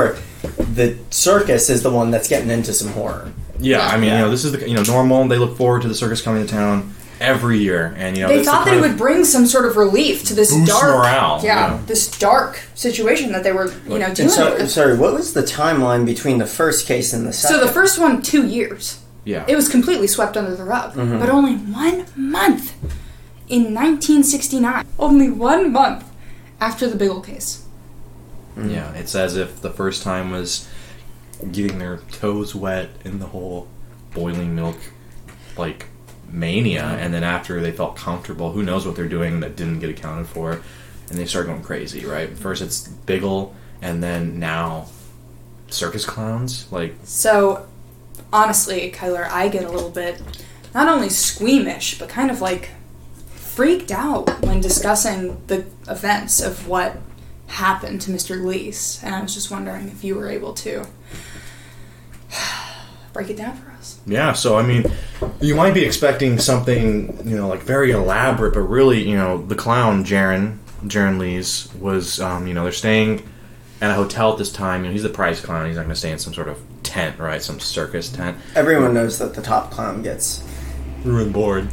for 0.49 0.63
the 0.75 0.97
circus 1.11 1.69
is 1.71 1.83
the 1.83 1.91
one 1.91 2.11
that's 2.11 2.29
getting 2.29 2.51
into 2.51 2.73
some 2.73 2.89
horror. 2.93 3.29
Yeah, 3.61 3.87
I 3.87 3.97
mean, 3.97 4.09
Yeah. 4.11 4.19
you 4.19 4.25
know, 4.25 4.31
this 4.31 4.45
is 4.45 4.53
the 4.53 4.69
you 4.69 4.75
know 4.75 4.83
normal. 4.83 5.27
They 5.29 5.39
look 5.39 5.57
forward 5.57 5.83
to 5.83 5.89
the 5.89 5.95
circus 5.95 6.23
coming 6.23 6.47
to 6.47 6.51
town 6.53 6.95
every 7.21 7.59
year, 7.59 7.95
and 7.99 8.17
you 8.17 8.23
know 8.23 8.29
They 8.29 8.37
that's 8.37 8.47
the 8.47 8.53
thought 8.53 8.65
that 8.67 8.75
it 8.77 8.81
would 8.81 8.97
bring 8.97 9.25
some 9.25 9.47
sort 9.47 9.67
of 9.67 9.77
relief 9.77 10.25
to 10.25 10.35
this 10.35 10.53
Boost 10.53 10.67
dark, 10.71 10.97
morale, 10.97 11.41
yeah, 11.45 11.73
yeah. 11.75 11.81
this 11.87 12.11
dark 12.19 12.61
situation 12.75 13.33
that 13.33 13.43
they 13.45 13.53
were, 13.53 13.71
you 13.87 13.99
know, 13.99 14.07
And 14.07 14.17
dealing 14.17 14.31
so, 14.31 14.55
with. 14.55 14.71
sorry, 14.71 14.97
what 14.97 15.13
was 15.13 15.35
the 15.35 15.43
timeline 15.43 16.07
between 16.07 16.39
the 16.39 16.47
first 16.47 16.87
case 16.87 17.13
and 17.13 17.27
the 17.27 17.33
second? 17.35 17.59
So 17.59 17.67
the 17.67 17.71
first 17.73 17.99
one, 17.99 18.23
two 18.23 18.47
years. 18.47 19.01
yeah. 19.25 19.45
It 19.47 19.55
was 19.55 19.69
completely 19.69 20.07
swept 20.07 20.37
under 20.39 20.55
the 20.57 20.65
rug. 20.65 20.95
Mm-hmm. 20.95 21.19
But 21.19 21.29
only 21.29 21.57
one 21.57 22.07
month 22.17 22.73
in 23.49 23.75
1969, 23.75 24.87
only 24.99 25.29
one 25.31 25.71
month 25.71 26.05
after 26.59 26.89
the 26.89 26.97
Biggle 26.97 27.23
case. 27.25 27.65
Yeah, 28.57 28.93
it's 28.95 29.15
as 29.15 29.37
if 29.37 29.61
the 29.61 29.71
first 29.71 30.03
time 30.03 30.31
was 30.31 30.67
getting 31.53 31.79
their 31.79 31.99
toes 32.13 32.55
wet 32.55 32.91
in 33.05 33.19
the 33.19 33.27
whole 33.27 33.69
boiling 34.13 34.55
milk, 34.55 34.77
like 35.57 35.87
mania, 36.29 36.85
and 36.85 37.13
then 37.13 37.25
after 37.25 37.61
they 37.61 37.73
felt 37.73 37.97
comfortable, 37.97 38.53
who 38.53 38.63
knows 38.63 38.87
what 38.87 38.97
they're 38.97 39.09
doing 39.09 39.41
that 39.41 39.57
didn't 39.57 39.81
get 39.81 39.91
accounted 39.91 40.27
for, 40.27 40.61
and 41.09 41.19
they 41.19 41.27
start 41.27 41.47
going 41.47 41.63
crazy. 41.63 42.05
Right, 42.05 42.37
first 42.37 42.63
it's 42.63 42.89
Biggle, 42.89 43.53
and 43.83 44.03
then 44.03 44.39
now 44.39 44.87
circus 45.69 46.05
clowns. 46.05 46.71
Like 46.73 46.95
So, 47.05 47.69
honestly, 48.33 48.91
Kyler, 48.91 49.29
I 49.29 49.49
get 49.49 49.65
a 49.65 49.71
little 49.71 49.91
bit 49.91 50.23
not 50.75 50.89
only 50.89 51.09
squeamish, 51.09 51.99
but 51.99 52.09
kind 52.09 52.31
of 52.31 52.41
like 52.41 52.71
freaked 53.27 53.91
out 53.91 54.41
when 54.43 54.61
discussing 54.61 55.43
the 55.49 55.67
events 55.89 56.41
of 56.41 56.69
what 56.69 56.97
happened 57.51 58.01
to 58.03 58.11
Mr. 58.11 58.43
Lease. 58.43 59.03
And 59.03 59.15
I 59.15 59.21
was 59.21 59.35
just 59.35 59.51
wondering 59.51 59.89
if 59.89 60.03
you 60.05 60.15
were 60.15 60.29
able 60.29 60.55
to 60.55 60.87
break 63.13 63.31
it 63.31 63.37
down 63.37 63.57
for 63.57 63.71
us. 63.73 64.01
Yeah, 64.07 64.33
so 64.33 64.57
I 64.57 64.63
mean, 64.63 64.85
you 65.41 65.55
might 65.55 65.75
be 65.75 65.85
expecting 65.85 66.39
something, 66.39 67.29
you 67.29 67.37
know, 67.37 67.49
like 67.49 67.63
very 67.63 67.91
elaborate, 67.91 68.55
but 68.55 68.61
really, 68.61 69.09
you 69.09 69.17
know, 69.17 69.45
the 69.45 69.55
clown 69.55 70.05
Jaren, 70.05 70.59
Jaren 70.85 71.19
Lees 71.19 71.69
was, 71.79 72.21
um, 72.21 72.47
you 72.47 72.55
know, 72.55 72.63
they're 72.63 72.73
staying 72.73 73.29
at 73.81 73.91
a 73.91 73.95
hotel 73.95 74.33
at 74.33 74.39
this 74.39 74.53
time. 74.53 74.83
You 74.83 74.89
know, 74.89 74.93
he's 74.93 75.03
the 75.03 75.09
prize 75.09 75.41
clown. 75.41 75.67
He's 75.67 75.77
not 75.77 75.83
going 75.83 75.95
to 75.95 75.99
stay 75.99 76.13
in 76.13 76.19
some 76.19 76.35
sort 76.35 76.49
of 76.49 76.61
tent, 76.83 77.19
right? 77.19 77.43
Some 77.43 77.61
circus 77.61 78.11
tent. 78.11 78.39
Everyone 78.55 78.95
knows 78.95 79.19
that 79.19 79.35
the 79.35 79.43
top 79.43 79.71
clown 79.71 80.03
gets 80.03 80.45
Ruined 81.05 81.33
board. 81.33 81.69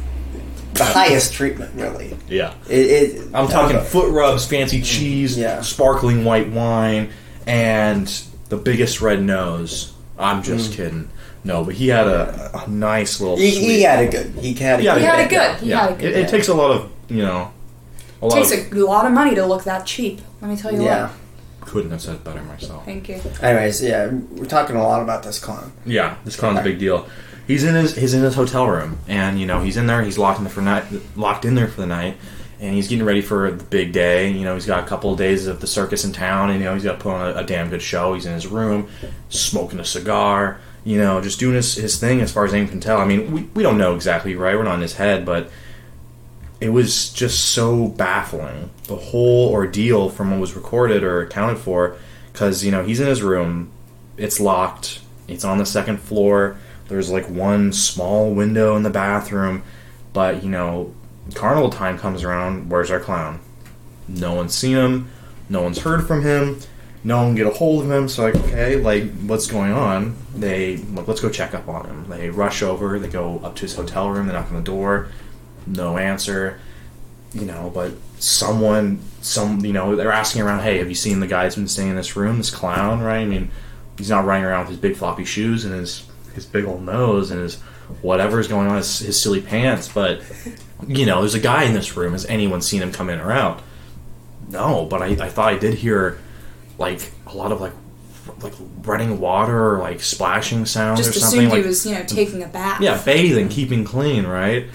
The 0.74 0.84
highest 0.84 1.32
treatment, 1.32 1.74
really. 1.74 2.16
Yeah. 2.28 2.54
It, 2.68 2.74
it, 2.74 3.22
I'm 3.34 3.48
talking 3.48 3.76
uh, 3.76 3.82
foot 3.82 4.12
rubs, 4.12 4.46
fancy 4.46 4.82
cheese, 4.82 5.36
Yeah. 5.38 5.60
sparkling 5.62 6.24
white 6.24 6.48
wine, 6.50 7.10
and 7.46 8.06
the 8.48 8.56
biggest 8.56 9.00
red 9.00 9.22
nose. 9.22 9.92
I'm 10.18 10.42
just 10.42 10.72
mm. 10.72 10.74
kidding. 10.76 11.10
No, 11.44 11.64
but 11.64 11.74
he 11.74 11.88
had 11.88 12.06
a, 12.06 12.50
a 12.64 12.68
nice 12.68 13.20
little. 13.20 13.36
He, 13.36 13.52
sweet- 13.52 13.64
he 13.64 13.82
had 13.82 14.04
a 14.04 14.10
good. 14.10 14.26
He 14.42 14.54
had 14.54 14.80
a 14.80 14.82
Yeah, 14.82 14.94
good. 14.94 15.00
He 15.00 15.06
had 15.06 15.20
a 15.20 15.28
good. 15.28 15.60
He 15.62 15.70
yeah, 15.70 15.80
had 15.80 15.92
a 15.92 15.94
good. 15.96 16.12
it, 16.12 16.16
it 16.16 16.28
takes 16.28 16.48
a 16.48 16.54
lot 16.54 16.70
of 16.72 16.90
you 17.08 17.22
know. 17.22 17.52
A 18.20 18.26
It 18.26 18.32
takes 18.32 18.52
of, 18.52 18.72
a 18.72 18.84
lot 18.84 19.06
of 19.06 19.12
money 19.12 19.34
to 19.34 19.46
look 19.46 19.64
that 19.64 19.86
cheap. 19.86 20.20
Let 20.40 20.50
me 20.50 20.56
tell 20.56 20.72
you 20.72 20.82
Yeah. 20.82 21.08
what. 21.08 21.68
couldn't 21.68 21.90
have 21.92 22.00
said 22.02 22.16
it 22.16 22.24
better 22.24 22.42
myself. 22.42 22.84
Thank 22.84 23.08
you. 23.08 23.20
Anyways, 23.40 23.82
yeah, 23.82 24.06
we're 24.08 24.46
talking 24.46 24.74
a 24.76 24.82
lot 24.82 25.02
about 25.02 25.22
this 25.22 25.38
clown. 25.38 25.72
Yeah, 25.86 26.16
this 26.24 26.36
clown's 26.36 26.58
a 26.58 26.62
big 26.62 26.78
deal. 26.78 27.06
He's 27.48 27.64
in 27.64 27.74
his 27.74 27.96
he's 27.96 28.12
in 28.12 28.22
his 28.22 28.34
hotel 28.34 28.68
room, 28.68 28.98
and 29.08 29.40
you 29.40 29.46
know 29.46 29.60
he's 29.60 29.78
in 29.78 29.86
there. 29.86 30.02
He's 30.02 30.18
locked 30.18 30.38
in 30.38 30.44
there 30.44 30.52
for 30.52 30.60
night, 30.60 30.84
locked 31.16 31.46
in 31.46 31.54
there 31.54 31.66
for 31.66 31.80
the 31.80 31.86
night, 31.86 32.18
and 32.60 32.74
he's 32.74 32.88
getting 32.88 33.06
ready 33.06 33.22
for 33.22 33.50
the 33.50 33.64
big 33.64 33.92
day. 33.92 34.30
You 34.30 34.44
know, 34.44 34.52
he's 34.52 34.66
got 34.66 34.84
a 34.84 34.86
couple 34.86 35.12
of 35.12 35.18
days 35.18 35.46
of 35.46 35.62
the 35.62 35.66
circus 35.66 36.04
in 36.04 36.12
town, 36.12 36.50
and 36.50 36.60
you 36.60 36.66
know 36.66 36.74
he's 36.74 36.84
got 36.84 36.98
to 36.98 36.98
put 36.98 37.14
on 37.14 37.34
a, 37.34 37.38
a 37.40 37.44
damn 37.44 37.70
good 37.70 37.80
show. 37.80 38.12
He's 38.12 38.26
in 38.26 38.34
his 38.34 38.46
room, 38.46 38.90
smoking 39.30 39.80
a 39.80 39.84
cigar. 39.84 40.60
You 40.84 40.98
know, 40.98 41.20
just 41.22 41.40
doing 41.40 41.54
his, 41.54 41.74
his 41.74 41.98
thing 41.98 42.20
as 42.20 42.30
far 42.30 42.44
as 42.44 42.52
anyone 42.52 42.70
can 42.70 42.80
tell. 42.80 42.98
I 42.98 43.06
mean, 43.06 43.32
we, 43.32 43.42
we 43.54 43.62
don't 43.62 43.78
know 43.78 43.94
exactly, 43.94 44.36
right? 44.36 44.54
We're 44.54 44.62
not 44.62 44.76
in 44.76 44.80
his 44.82 44.94
head, 44.94 45.24
but 45.24 45.50
it 46.60 46.70
was 46.70 47.10
just 47.10 47.52
so 47.52 47.88
baffling 47.88 48.70
the 48.84 48.96
whole 48.96 49.50
ordeal 49.50 50.10
from 50.10 50.30
what 50.30 50.40
was 50.40 50.54
recorded 50.54 51.02
or 51.02 51.22
accounted 51.22 51.58
for 51.58 51.96
because 52.32 52.64
you 52.64 52.70
know 52.70 52.82
he's 52.82 53.00
in 53.00 53.06
his 53.06 53.22
room 53.22 53.70
it's 54.16 54.40
locked 54.40 55.00
it's 55.28 55.44
on 55.44 55.58
the 55.58 55.66
second 55.66 55.98
floor 55.98 56.56
there's 56.88 57.10
like 57.10 57.28
one 57.28 57.72
small 57.72 58.32
window 58.34 58.76
in 58.76 58.82
the 58.82 58.90
bathroom 58.90 59.62
but 60.12 60.42
you 60.42 60.48
know 60.48 60.92
carnival 61.34 61.70
time 61.70 61.98
comes 61.98 62.24
around. 62.24 62.70
Where's 62.70 62.90
our 62.90 63.00
clown? 63.00 63.40
No 64.06 64.34
one's 64.34 64.54
seen 64.54 64.76
him. 64.76 65.10
No 65.48 65.62
one's 65.62 65.78
heard 65.78 66.06
from 66.06 66.22
him. 66.22 66.58
No 67.04 67.18
one 67.18 67.28
can 67.28 67.34
get 67.36 67.46
a 67.46 67.50
hold 67.50 67.84
of 67.84 67.90
him. 67.90 68.08
So 68.08 68.24
like 68.24 68.36
okay 68.36 68.76
like 68.76 69.10
what's 69.20 69.46
going 69.46 69.72
on? 69.72 70.16
They 70.34 70.78
like, 70.78 71.06
let's 71.06 71.20
go 71.20 71.30
check 71.30 71.54
up 71.54 71.68
on 71.68 71.86
him. 71.86 72.08
They 72.08 72.30
rush 72.30 72.62
over. 72.62 72.98
They 72.98 73.08
go 73.08 73.40
up 73.44 73.56
to 73.56 73.62
his 73.62 73.74
hotel 73.74 74.10
room. 74.10 74.26
They 74.26 74.32
knock 74.32 74.48
on 74.48 74.56
the 74.56 74.62
door. 74.62 75.08
No 75.66 75.98
answer 75.98 76.60
you 77.34 77.44
know 77.44 77.70
but 77.74 77.92
someone 78.18 78.98
some 79.20 79.62
you 79.62 79.72
know 79.72 79.94
they're 79.94 80.10
asking 80.10 80.40
around 80.40 80.60
hey 80.60 80.78
have 80.78 80.88
you 80.88 80.94
seen 80.94 81.20
the 81.20 81.26
guy 81.26 81.42
that's 81.42 81.56
been 81.56 81.68
staying 81.68 81.90
in 81.90 81.96
this 81.96 82.16
room 82.16 82.38
this 82.38 82.50
clown? 82.50 83.00
Right? 83.00 83.18
I 83.18 83.26
mean 83.26 83.50
he's 83.98 84.08
not 84.08 84.24
running 84.24 84.44
around 84.44 84.60
with 84.60 84.70
his 84.70 84.78
big 84.78 84.96
floppy 84.96 85.24
shoes 85.24 85.64
and 85.64 85.74
his 85.74 86.07
his 86.38 86.46
big 86.46 86.64
old 86.64 86.82
nose 86.84 87.30
and 87.30 87.40
his 87.40 87.56
whatever's 88.02 88.48
going 88.48 88.68
on 88.68 88.76
his, 88.76 88.98
his 89.00 89.20
silly 89.20 89.40
pants 89.40 89.88
but 89.92 90.22
you 90.86 91.04
know 91.04 91.20
there's 91.20 91.34
a 91.34 91.40
guy 91.40 91.64
in 91.64 91.74
this 91.74 91.96
room. 91.96 92.12
Has 92.12 92.24
anyone 92.26 92.62
seen 92.62 92.82
him 92.82 92.92
come 92.92 93.10
in 93.10 93.18
or 93.20 93.32
out? 93.32 93.62
No 94.48 94.86
but 94.86 95.02
i, 95.02 95.06
I 95.08 95.28
thought 95.28 95.52
i 95.52 95.58
did 95.58 95.74
hear 95.74 96.18
like 96.78 97.12
a 97.26 97.34
lot 97.34 97.52
of 97.52 97.60
like 97.60 97.72
like 98.42 98.54
running 98.82 99.20
water 99.20 99.74
or 99.74 99.78
like 99.78 100.00
splashing 100.00 100.64
sounds 100.66 101.00
Just 101.00 101.16
or 101.16 101.20
something 101.20 101.38
assumed 101.40 101.52
like 101.52 101.62
he 101.62 101.66
was, 101.66 101.84
you 101.86 101.94
know, 101.94 102.04
taking 102.04 102.42
a 102.42 102.46
bath. 102.48 102.80
yeah 102.80 103.02
bathing 103.02 103.48
keeping 103.48 103.84
clean 103.84 104.26
right 104.26 104.66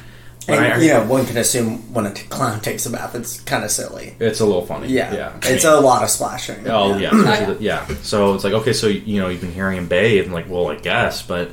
But 0.47 0.59
And 0.59 0.73
I- 0.73 0.77
you 0.81 0.89
know, 0.89 1.03
one 1.05 1.25
can 1.25 1.37
assume 1.37 1.93
when 1.93 2.05
a 2.05 2.11
clown 2.11 2.59
takes 2.61 2.85
a 2.85 2.89
bath, 2.89 3.15
it's 3.15 3.39
kind 3.41 3.63
of 3.63 3.71
silly. 3.71 4.15
it's 4.19 4.39
a 4.39 4.45
little 4.45 4.65
funny 4.65 4.87
Yeah, 4.89 5.13
yeah 5.13 5.31
it's 5.43 5.63
a 5.65 5.79
lot 5.79 6.03
of 6.03 6.09
splashing. 6.09 6.67
Oh 6.67 6.97
yeah, 6.97 7.11
yeah. 7.13 7.55
yeah. 7.59 7.87
So 8.01 8.33
it's 8.35 8.43
like 8.43 8.53
okay, 8.53 8.73
so 8.73 8.87
you 8.87 9.19
know 9.21 9.29
you've 9.29 9.41
been 9.41 9.53
hearing 9.53 9.77
him 9.77 9.87
bathe, 9.87 10.25
and 10.25 10.33
like, 10.33 10.49
well, 10.49 10.67
I 10.69 10.75
guess, 10.75 11.21
but 11.21 11.51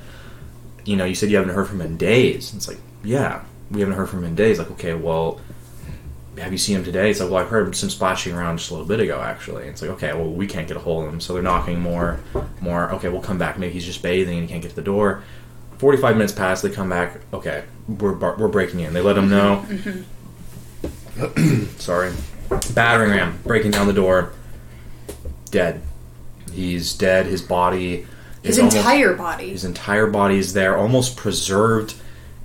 you 0.85 0.97
know, 0.97 1.05
you 1.05 1.15
said 1.15 1.31
you 1.31 1.37
haven't 1.37 1.55
heard 1.55 1.69
from 1.69 1.81
him 1.81 1.87
in 1.89 1.97
days. 1.99 2.53
It's 2.55 2.67
like, 2.67 2.79
yeah, 3.05 3.43
we 3.71 3.81
haven't 3.81 3.95
heard 3.97 4.09
from 4.09 4.21
him 4.21 4.25
in 4.31 4.35
days. 4.35 4.59
Like, 4.59 4.71
okay, 4.73 4.95
well, 4.95 5.39
have 6.39 6.53
you 6.53 6.59
seen 6.59 6.77
him 6.77 6.85
today? 6.85 7.11
It's 7.11 7.21
like, 7.21 7.31
well, 7.31 7.43
I've 7.43 7.51
heard 7.51 7.77
some 7.77 7.91
splashing 7.91 8.35
around 8.35 8.57
just 8.59 8.71
a 8.71 8.75
little 8.75 8.89
bit 8.89 8.99
ago, 8.99 9.21
actually. 9.21 9.65
It's 9.65 9.83
like, 9.83 9.91
okay, 9.93 10.13
well, 10.15 10.31
we 10.31 10.47
can't 10.47 10.67
get 10.67 10.77
a 10.79 10.81
hold 10.81 11.07
of 11.07 11.13
him, 11.13 11.21
so 11.21 11.35
they're 11.35 11.43
knocking 11.43 11.81
more, 11.81 12.21
more. 12.61 12.91
Okay, 12.95 13.09
we'll 13.11 13.21
come 13.21 13.37
back. 13.39 13.59
Maybe 13.59 13.75
he's 13.75 13.85
just 13.85 14.03
bathing 14.03 14.39
and 14.39 14.49
he 14.49 14.53
can't 14.53 14.63
get 14.63 14.71
to 14.71 14.77
the 14.77 14.83
door. 14.83 15.23
Forty-five 15.81 16.15
minutes 16.17 16.33
pass. 16.35 16.61
They 16.61 16.69
come 16.69 16.91
back. 16.91 17.17
Okay, 17.33 17.65
we're 17.89 18.13
bar- 18.13 18.37
we're 18.39 18.49
breaking 18.49 18.81
in. 18.81 18.93
They 18.93 19.01
let 19.01 19.15
them 19.15 19.31
know. 19.31 19.65
Sorry, 21.79 22.13
battering 22.75 23.11
ram 23.11 23.39
breaking 23.45 23.71
down 23.71 23.87
the 23.87 23.93
door. 23.95 24.33
Dead. 25.51 25.81
He's 26.53 26.93
dead. 26.95 27.25
His 27.27 27.43
body. 27.43 28.07
His 28.43 28.53
is 28.57 28.59
almost- 28.59 28.77
entire 28.77 29.15
body. 29.15 29.51
his 29.51 29.65
entire 29.65 30.07
body 30.07 30.37
is 30.39 30.53
there, 30.53 30.77
almost 30.77 31.17
preserved 31.17 31.95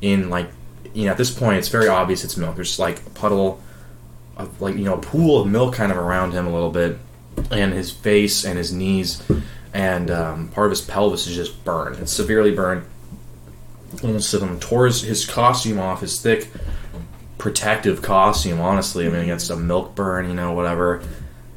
in 0.01 0.29
like 0.29 0.47
you 0.93 1.05
know 1.05 1.11
at 1.11 1.17
this 1.17 1.31
point 1.31 1.57
it's 1.57 1.67
very 1.69 1.87
obvious 1.89 2.23
it's 2.23 2.37
milk. 2.37 2.55
There's 2.55 2.79
like 2.79 2.99
a 3.05 3.09
puddle 3.11 3.61
of 4.37 4.61
like 4.61 4.75
you 4.75 4.83
know 4.85 4.95
a 4.95 5.01
pool 5.01 5.41
of 5.41 5.47
milk 5.47 5.73
kind 5.75 5.91
of 5.91 5.97
around 5.97 6.31
him 6.31 6.47
a 6.47 6.53
little 6.53 6.71
bit, 6.71 6.97
and 7.51 7.73
his 7.73 7.91
face 7.91 8.45
and 8.45 8.57
his 8.57 8.71
knees 8.71 9.21
and 9.73 10.09
um, 10.09 10.47
part 10.49 10.67
of 10.67 10.71
his 10.71 10.79
pelvis 10.81 11.27
is 11.27 11.35
just 11.35 11.63
burned. 11.65 11.97
It's 11.97 12.13
severely 12.13 12.51
burned. 12.55 12.85
Almost 14.03 14.31
to 14.31 14.39
them 14.39 14.59
tore 14.59 14.85
his, 14.85 15.01
his 15.01 15.25
costume 15.25 15.79
off, 15.79 16.01
his 16.01 16.21
thick 16.21 16.49
protective 17.37 18.01
costume. 18.01 18.59
Honestly, 18.59 19.05
I 19.05 19.09
mean 19.09 19.21
against 19.21 19.49
a 19.49 19.55
milk 19.55 19.95
burn, 19.95 20.27
you 20.27 20.35
know 20.35 20.53
whatever. 20.53 21.03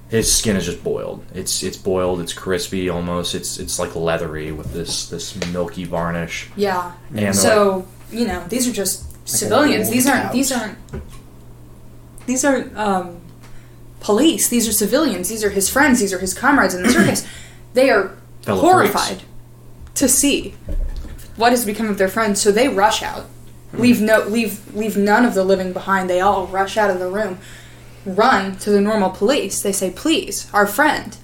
His 0.09 0.35
skin 0.35 0.57
is 0.57 0.65
just 0.65 0.83
boiled. 0.83 1.25
It's 1.35 1.63
it's 1.63 1.77
boiled. 1.77 2.21
It's 2.21 2.33
crispy 2.33 2.89
almost. 2.89 3.35
It's 3.35 3.59
it's 3.59 3.79
like 3.79 3.95
leathery 3.95 4.53
with 4.53 4.73
this 4.73 5.09
this 5.09 5.37
milky 5.53 5.85
varnish. 5.85 6.49
Yeah. 6.57 6.93
And 7.11 7.19
they're 7.19 7.33
So 7.33 7.87
you 8.11 8.27
know, 8.27 8.45
these 8.49 8.67
are 8.67 8.73
just 8.73 9.29
civilians. 9.29 9.89
old 9.89 9.95
These 9.95 10.07
aren't. 10.07 10.33
These 10.33 10.53
aren't. 10.53 10.79
These 12.27 12.45
aren't 12.45 12.77
um, 12.77 13.21
police. 14.01 14.49
These 14.49 14.69
are 14.69 14.73
civilians. 14.73 15.29
These 15.29 15.45
are 15.45 15.51
his 15.51 15.69
friends. 15.69 16.01
These 16.01 16.13
are 16.13 16.19
his 16.19 16.35
comrades 16.35 16.75
in 16.75 16.83
the 16.83 16.91
circus. 16.99 17.27
They 17.75 17.91
are 17.91 18.17
Fellow 18.43 18.61
horrified 18.61 19.23
to 19.95 20.09
see 20.09 20.55
what 21.39 21.53
has 21.53 21.65
become 21.65 21.89
of 21.89 21.97
their 21.97 22.09
friends. 22.09 22.41
So 22.41 22.53
they 22.53 22.69
rush 22.69 23.03
out. 23.03 23.25
Hmm. 23.71 23.81
Leave 23.81 24.01
no. 24.01 24.21
Leave 24.29 24.75
leave 24.75 24.97
none 24.97 25.25
of 25.25 25.35
the 25.35 25.45
living 25.45 25.73
behind. 25.73 26.11
They 26.11 26.21
all 26.21 26.47
rush 26.47 26.77
out 26.77 26.91
of 26.91 26.99
the 26.99 27.09
room. 27.09 27.39
Run 28.05 28.57
to 28.59 28.71
the 28.71 28.81
normal 28.81 29.11
police. 29.11 29.61
They 29.63 29.73
say, 29.73 29.91
"Please, 29.91 30.51
our 30.53 30.67
friend." 30.67 31.17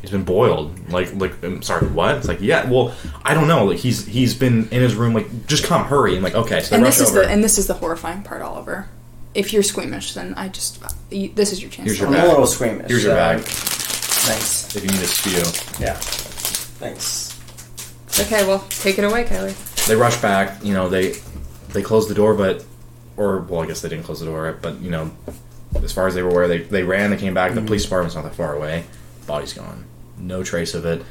He's 0.00 0.10
been 0.10 0.24
boiled. 0.24 0.90
Like 0.90 1.14
like 1.14 1.40
I'm 1.44 1.62
sorry, 1.62 1.86
what? 1.86 2.16
It's 2.16 2.26
like 2.26 2.40
yeah. 2.40 2.68
Well, 2.68 2.92
I 3.24 3.34
don't 3.34 3.46
know. 3.46 3.66
Like 3.66 3.78
he's 3.78 4.04
he's 4.06 4.34
been 4.34 4.68
in 4.70 4.82
his 4.82 4.96
room. 4.96 5.14
Like 5.14 5.46
just 5.46 5.64
come, 5.64 5.84
hurry. 5.84 6.14
And 6.14 6.24
like 6.24 6.34
okay, 6.34 6.60
so 6.60 6.74
and 6.74 6.84
this 6.84 6.98
is 7.00 7.10
over. 7.10 7.20
the 7.22 7.28
and 7.28 7.44
this 7.44 7.56
is 7.58 7.68
the 7.68 7.74
horrifying 7.74 8.22
part, 8.22 8.42
Oliver. 8.42 8.88
If 9.34 9.52
you're 9.52 9.62
squeamish, 9.62 10.14
then 10.14 10.34
I 10.34 10.48
just 10.48 10.82
you, 11.10 11.28
this 11.34 11.52
is 11.52 11.62
your 11.62 11.70
chance. 11.70 11.86
Here's 11.86 11.98
to 11.98 12.04
your 12.06 12.08
I'm 12.08 12.14
leave. 12.14 12.24
a 12.24 12.28
little 12.32 12.46
squeamish. 12.48 12.88
Here's 12.88 13.04
your 13.04 13.12
so- 13.12 13.16
bag 13.16 13.40
Thanks. 13.44 14.74
if 14.74 14.82
you 14.84 14.90
need 14.90 15.00
a 15.00 15.06
spew. 15.06 15.82
Yeah. 15.84 15.94
Thanks. 15.94 17.31
Okay, 18.20 18.46
well, 18.46 18.64
take 18.68 18.98
it 18.98 19.04
away, 19.04 19.24
Kyler. 19.24 19.86
They 19.86 19.96
rush 19.96 20.20
back. 20.20 20.62
You 20.64 20.74
know 20.74 20.88
they 20.88 21.16
they 21.70 21.82
close 21.82 22.08
the 22.08 22.14
door, 22.14 22.34
but 22.34 22.64
or 23.16 23.40
well, 23.40 23.62
I 23.62 23.66
guess 23.66 23.80
they 23.80 23.88
didn't 23.88 24.04
close 24.04 24.20
the 24.20 24.26
door. 24.26 24.58
But 24.60 24.80
you 24.80 24.90
know, 24.90 25.10
as 25.82 25.92
far 25.92 26.06
as 26.06 26.14
they 26.14 26.22
were 26.22 26.30
aware, 26.30 26.48
they 26.48 26.58
they 26.58 26.82
ran. 26.82 27.10
They 27.10 27.16
came 27.16 27.34
back. 27.34 27.52
The 27.52 27.58
mm-hmm. 27.58 27.66
police 27.66 27.84
department's 27.84 28.14
not 28.14 28.24
that 28.24 28.34
far 28.34 28.54
away. 28.54 28.84
Body's 29.26 29.52
gone. 29.52 29.84
No 30.18 30.42
trace 30.42 30.74
of 30.74 30.84
it. 30.84 31.02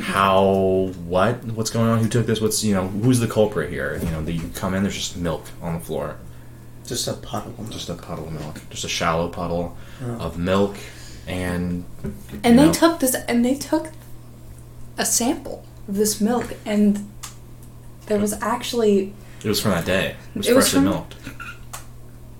How? 0.00 0.92
What? 1.06 1.44
What's 1.44 1.70
going 1.70 1.88
on? 1.88 1.98
Who 1.98 2.08
took 2.08 2.26
this? 2.26 2.40
What's 2.40 2.62
you 2.64 2.74
know? 2.74 2.88
Who's 2.88 3.20
the 3.20 3.28
culprit 3.28 3.70
here? 3.70 3.98
You 4.02 4.10
know, 4.10 4.22
the, 4.22 4.32
you 4.32 4.48
come 4.54 4.74
in. 4.74 4.82
There's 4.82 4.94
just 4.94 5.16
milk 5.16 5.46
on 5.60 5.74
the 5.74 5.80
floor. 5.80 6.16
Just 6.86 7.06
a 7.08 7.14
puddle. 7.14 7.54
just 7.70 7.88
a 7.88 7.94
puddle 7.94 8.26
of 8.26 8.32
milk, 8.32 8.60
just 8.70 8.84
a 8.84 8.88
shallow 8.88 9.28
puddle 9.28 9.76
oh. 10.04 10.12
of 10.18 10.38
milk, 10.38 10.76
and 11.26 11.84
And 12.02 12.14
you 12.34 12.40
they 12.42 12.54
know, 12.54 12.72
took 12.72 13.00
this, 13.00 13.14
and 13.14 13.44
they 13.44 13.54
took 13.54 13.88
a 14.98 15.06
sample 15.06 15.64
of 15.64 15.71
this 15.88 16.20
milk, 16.20 16.54
and 16.64 17.08
there 18.06 18.18
was 18.18 18.32
actually 18.40 19.12
It 19.44 19.48
was 19.48 19.60
from 19.60 19.72
that 19.72 19.84
day. 19.84 20.16
It 20.34 20.38
was 20.38 20.48
It 20.48 20.54
was 20.56 20.64
freshly 20.66 20.76
from- 20.78 20.84
milked. 20.84 21.14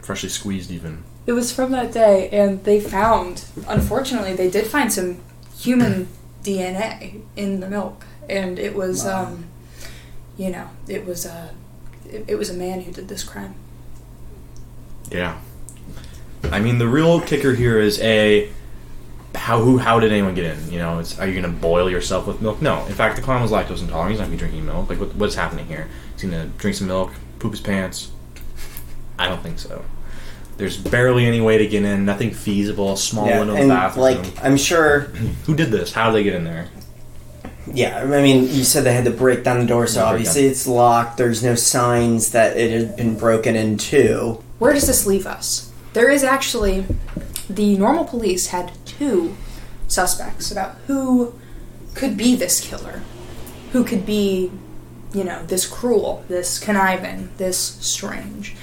Freshly 0.00 0.28
squeezed, 0.28 0.70
even. 0.70 1.04
It 1.26 1.32
was 1.32 1.52
from 1.52 1.70
that 1.72 1.92
day, 1.92 2.28
and 2.30 2.62
they 2.64 2.80
found, 2.80 3.44
unfortunately, 3.68 4.34
they 4.34 4.50
did 4.50 4.66
find 4.66 4.92
some 4.92 5.18
human 5.56 6.08
DNA 6.42 7.20
in 7.36 7.60
the 7.60 7.68
milk, 7.68 8.04
and 8.28 8.58
it 8.58 8.74
was, 8.74 9.04
Wow. 9.04 9.26
um, 9.26 9.44
you 10.36 10.50
know, 10.50 10.68
it 10.88 11.06
was 11.06 11.24
a, 11.26 11.50
it, 12.10 12.24
it 12.26 12.34
was 12.36 12.50
a 12.50 12.54
man 12.54 12.80
who 12.80 12.90
did 12.92 13.06
this 13.08 13.22
crime. 13.22 13.54
Yeah. 15.10 15.38
I 16.50 16.58
mean, 16.58 16.78
the 16.78 16.88
real 16.88 17.20
kicker 17.20 17.54
here 17.54 17.78
is 17.78 18.00
a 18.00 18.50
how 19.42 19.60
who 19.60 19.76
how 19.76 19.98
did 19.98 20.12
anyone 20.12 20.34
get 20.36 20.44
in? 20.44 20.70
You 20.70 20.78
know, 20.78 21.00
it's 21.00 21.18
are 21.18 21.26
you 21.26 21.32
going 21.40 21.52
to 21.52 21.60
boil 21.60 21.90
yourself 21.90 22.28
with 22.28 22.40
milk? 22.40 22.62
No. 22.62 22.86
In 22.86 22.94
fact, 22.94 23.16
the 23.16 23.22
clown 23.22 23.42
was 23.42 23.50
lactose 23.50 23.80
intolerant. 23.82 24.10
He's 24.12 24.20
not 24.20 24.26
going 24.26 24.38
to 24.38 24.44
be 24.44 24.50
drinking 24.50 24.64
milk. 24.66 24.88
Like, 24.88 25.00
what, 25.00 25.16
what's 25.16 25.34
happening 25.34 25.66
here? 25.66 25.88
He's 26.14 26.22
going 26.30 26.32
to 26.40 26.46
drink 26.58 26.76
some 26.76 26.86
milk, 26.86 27.10
poop 27.40 27.50
his 27.50 27.60
pants. 27.60 28.12
I 29.18 29.28
don't 29.28 29.42
think 29.42 29.58
so. 29.58 29.84
There's 30.58 30.76
barely 30.76 31.26
any 31.26 31.40
way 31.40 31.58
to 31.58 31.66
get 31.66 31.82
in. 31.82 32.04
Nothing 32.04 32.30
feasible. 32.30 32.92
A 32.92 32.96
small 32.96 33.26
Yeah, 33.26 33.40
window 33.40 33.54
in 33.54 33.62
and 33.62 33.70
the 33.70 33.74
bathroom. 33.74 34.02
like 34.04 34.44
I'm 34.44 34.56
sure. 34.56 35.00
who 35.46 35.56
did 35.56 35.72
this? 35.72 35.92
How 35.92 36.10
did 36.10 36.18
they 36.18 36.22
get 36.22 36.34
in 36.34 36.44
there? 36.44 36.68
Yeah, 37.66 37.98
I 38.00 38.22
mean, 38.22 38.44
you 38.44 38.62
said 38.64 38.84
they 38.84 38.92
had 38.94 39.04
to 39.06 39.10
break 39.10 39.42
down 39.44 39.58
the 39.60 39.66
door, 39.66 39.86
so 39.88 40.00
Break 40.00 40.10
obviously 40.12 40.46
it's 40.46 40.66
locked. 40.68 41.16
There's 41.16 41.42
no 41.42 41.54
signs 41.56 42.30
that 42.32 42.56
it 42.56 42.70
had 42.70 42.96
been 42.96 43.16
broken 43.18 43.56
into. 43.56 44.42
Where 44.58 44.72
does 44.72 44.86
this 44.86 45.06
leave 45.06 45.26
us? 45.26 45.72
There 45.92 46.10
is 46.10 46.24
actually, 46.24 46.86
the 47.56 47.76
normal 47.76 48.04
police 48.04 48.48
had 48.48 48.72
two 48.84 49.36
suspects 49.88 50.50
about 50.50 50.76
who 50.86 51.34
could 51.94 52.16
be 52.16 52.34
this 52.34 52.60
killer, 52.60 53.02
who 53.72 53.84
could 53.84 54.06
be, 54.06 54.50
you 55.12 55.24
know, 55.24 55.44
this 55.44 55.66
cruel, 55.66 56.24
this 56.28 56.58
conniving, 56.58 57.30
this 57.36 57.58
strange. 57.58 58.56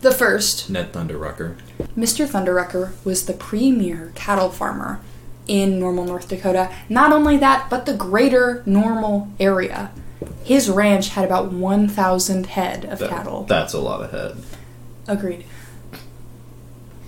The 0.00 0.12
first 0.12 0.70
Ned 0.70 0.92
Thunderrucker. 0.92 1.56
Mr. 1.96 2.26
Thunderrucker 2.28 2.92
was 3.04 3.26
the 3.26 3.32
premier 3.32 4.12
cattle 4.14 4.50
farmer 4.50 5.00
in 5.48 5.78
Normal, 5.80 6.04
North 6.04 6.28
Dakota. 6.28 6.70
Not 6.88 7.12
only 7.12 7.36
that, 7.38 7.68
but 7.70 7.86
the 7.86 7.94
greater 7.94 8.62
Normal 8.66 9.28
area. 9.40 9.90
His 10.44 10.68
ranch 10.70 11.10
had 11.10 11.24
about 11.24 11.52
1,000 11.52 12.46
head 12.46 12.84
of 12.84 12.98
That- 13.00 13.10
cattle. 13.10 13.44
That's 13.48 13.72
a 13.72 13.80
lot 13.80 14.02
of 14.02 14.10
head. 14.12 14.36
Agreed. 15.08 15.44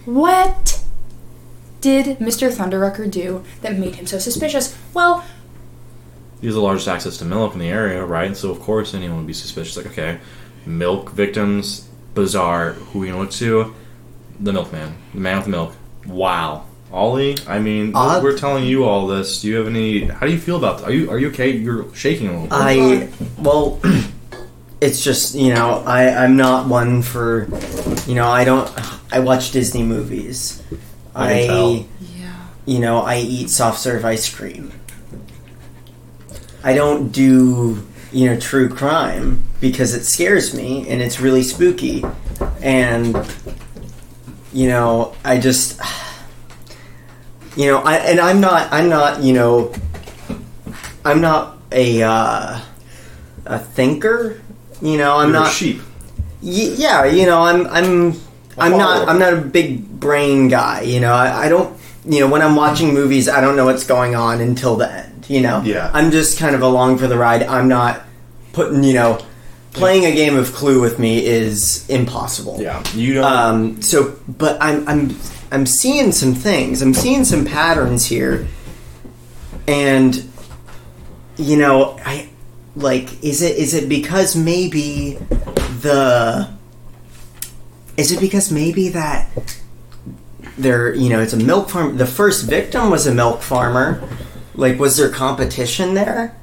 What 0.05 0.78
did 1.81 2.19
Mr. 2.19 2.51
Thunderrucker 2.53 3.11
do 3.11 3.45
that 3.63 3.79
made 3.79 3.97
him 3.97 4.07
so 4.07 4.19
suspicious? 4.19 4.77
Well, 4.95 5.25
He 6.41 6.47
has 6.47 6.55
the 6.55 6.61
largest 6.61 6.89
access 6.89 7.17
to 7.19 7.25
milk 7.25 7.53
in 7.55 7.59
the 7.61 7.69
area, 7.69 8.05
right? 8.05 8.37
So 8.37 8.51
of 8.51 8.61
course 8.61 8.95
anyone 8.95 9.19
would 9.19 9.27
be 9.27 9.33
suspicious. 9.33 9.77
Like, 9.77 9.87
okay, 9.87 10.19
milk 10.67 11.11
victims, 11.13 11.89
bizarre. 12.15 12.73
Who 12.73 12.99
are 12.99 13.03
we 13.03 13.07
gonna 13.09 13.21
look 13.21 13.31
to? 13.33 13.75
The 14.41 14.53
milkman, 14.53 14.97
the 15.15 15.21
man 15.21 15.37
with 15.37 15.45
the 15.47 15.51
milk. 15.51 15.75
Wow, 16.07 16.65
Ollie. 16.93 17.37
I 17.47 17.59
mean, 17.59 17.93
Odd. 17.95 18.23
we're 18.23 18.39
telling 18.39 18.65
you 18.65 18.85
all 18.85 19.07
this. 19.09 19.43
Do 19.43 19.49
you 19.49 19.57
have 19.57 19.67
any? 19.67 20.05
How 20.05 20.27
do 20.27 20.33
you 20.33 20.39
feel 20.39 20.57
about? 20.57 20.83
Are 20.85 20.93
you 20.93 21.11
are 21.11 21.19
you 21.19 21.29
okay? 21.31 21.51
You're 21.51 21.93
shaking 21.95 22.29
a 22.29 22.33
little. 22.33 22.47
bit. 22.49 22.53
I 22.53 23.09
well, 23.43 23.81
it's 24.81 25.03
just 25.03 25.35
you 25.35 25.53
know 25.55 25.83
I 25.87 26.11
I'm 26.25 26.37
not 26.37 26.69
one 26.69 27.03
for 27.03 27.49
you 28.07 28.15
know 28.15 28.29
I 28.29 28.45
don't 28.45 28.71
I 29.13 29.19
watch 29.21 29.51
Disney 29.51 29.83
movies. 29.83 30.63
I 31.15 31.33
can 31.41 31.47
tell. 31.49 31.87
yeah. 32.01 32.47
you 32.67 32.79
know 32.79 32.99
I 33.01 33.19
eat 33.19 33.51
soft 33.51 33.79
serve 33.81 34.05
ice 34.05 34.29
cream. 34.33 34.73
I 36.65 36.75
don't 36.75 37.11
do 37.11 37.87
you 38.13 38.27
know 38.29 38.39
true 38.41 38.69
crime 38.69 39.43
because 39.61 39.95
it 39.95 40.05
scares 40.05 40.55
me 40.55 40.89
and 40.89 41.01
it's 41.03 41.21
really 41.21 41.43
spooky, 41.43 42.05
and 42.63 43.17
you 44.53 44.69
know 44.69 45.15
I 45.25 45.39
just 45.39 45.81
you 47.57 47.67
know 47.67 47.79
I 47.79 47.97
and 47.97 48.21
I'm 48.21 48.41
not 48.41 48.73
I'm 48.73 48.89
not 48.89 49.23
you 49.23 49.33
know 49.35 49.73
I'm 51.05 51.21
not 51.21 51.59
a 51.73 52.03
uh, 52.03 52.61
a 53.47 53.59
thinker. 53.59 54.41
You 54.81 54.97
know, 54.97 55.17
I'm 55.17 55.31
You're 55.31 55.39
a 55.39 55.45
not. 55.45 55.53
sheep. 55.53 55.81
Y- 56.41 56.75
yeah, 56.77 57.05
you 57.05 57.27
know, 57.27 57.41
I'm 57.43 57.67
I'm 57.67 58.13
I'm 58.59 58.73
not. 58.73 59.09
I'm 59.09 59.19
not 59.19 59.33
a 59.35 59.41
big 59.41 60.01
brain 60.01 60.49
guy. 60.49 60.83
You 60.83 61.01
know, 61.01 61.13
I, 61.13 61.47
I 61.47 61.49
don't. 61.49 61.77
You 62.05 62.21
know, 62.21 62.29
when 62.29 62.43
I'm 62.43 62.57
watching 62.57 62.95
movies, 62.95 63.29
I 63.29 63.41
don't 63.41 63.57
know 63.57 63.67
what's 63.67 63.85
going 63.87 64.15
on 64.15 64.41
until 64.41 64.77
the 64.77 64.91
end. 64.91 65.27
You 65.29 65.43
know, 65.43 65.61
Yeah. 65.63 65.91
I'm 65.93 66.11
just 66.11 66.39
kind 66.39 66.55
of 66.55 66.63
along 66.63 66.99
for 66.99 67.07
the 67.07 67.19
ride. 67.19 67.43
I'm 67.43 67.69
not 67.69 68.03
putting. 68.53 68.83
You 68.83 68.95
know, 68.95 69.19
playing 69.73 70.05
a 70.07 70.13
game 70.15 70.37
of 70.37 70.53
Clue 70.55 70.81
with 70.81 70.99
me 70.99 71.25
is 71.25 71.89
impossible. 71.91 72.61
Yeah, 72.61 72.83
you 72.95 73.15
don't. 73.15 73.25
Um, 73.25 73.83
so, 73.83 74.17
but 74.27 74.57
I'm 74.61 74.89
I'm 74.89 75.17
I'm 75.51 75.67
seeing 75.67 76.13
some 76.13 76.35
things. 76.35 76.81
I'm 76.83 76.95
seeing 76.95 77.25
some 77.25 77.45
patterns 77.45 78.07
here, 78.07 78.47
and 79.67 80.29
you 81.37 81.57
know, 81.57 81.99
I 82.05 82.29
like. 82.75 83.23
Is 83.23 83.43
it 83.43 83.57
is 83.57 83.75
it 83.75 83.89
because 83.89 84.35
maybe 84.35 85.15
the 85.81 86.49
is 87.99 88.13
it 88.13 88.21
because 88.21 88.51
maybe 88.51 88.89
that 88.91 89.29
there 90.57 90.95
you 90.95 91.11
know 91.11 91.21
it's 91.21 91.35
a 91.35 91.37
milk 91.37 91.69
farm. 91.69 91.97
The 91.99 92.07
first 92.07 92.49
victim 92.49 92.91
was 92.91 93.07
a 93.07 93.15
milk 93.15 93.43
farmer. 93.43 94.09
Like, 94.55 94.79
was 94.79 94.97
there 94.97 95.11
competition 95.11 95.95
there, 95.95 96.37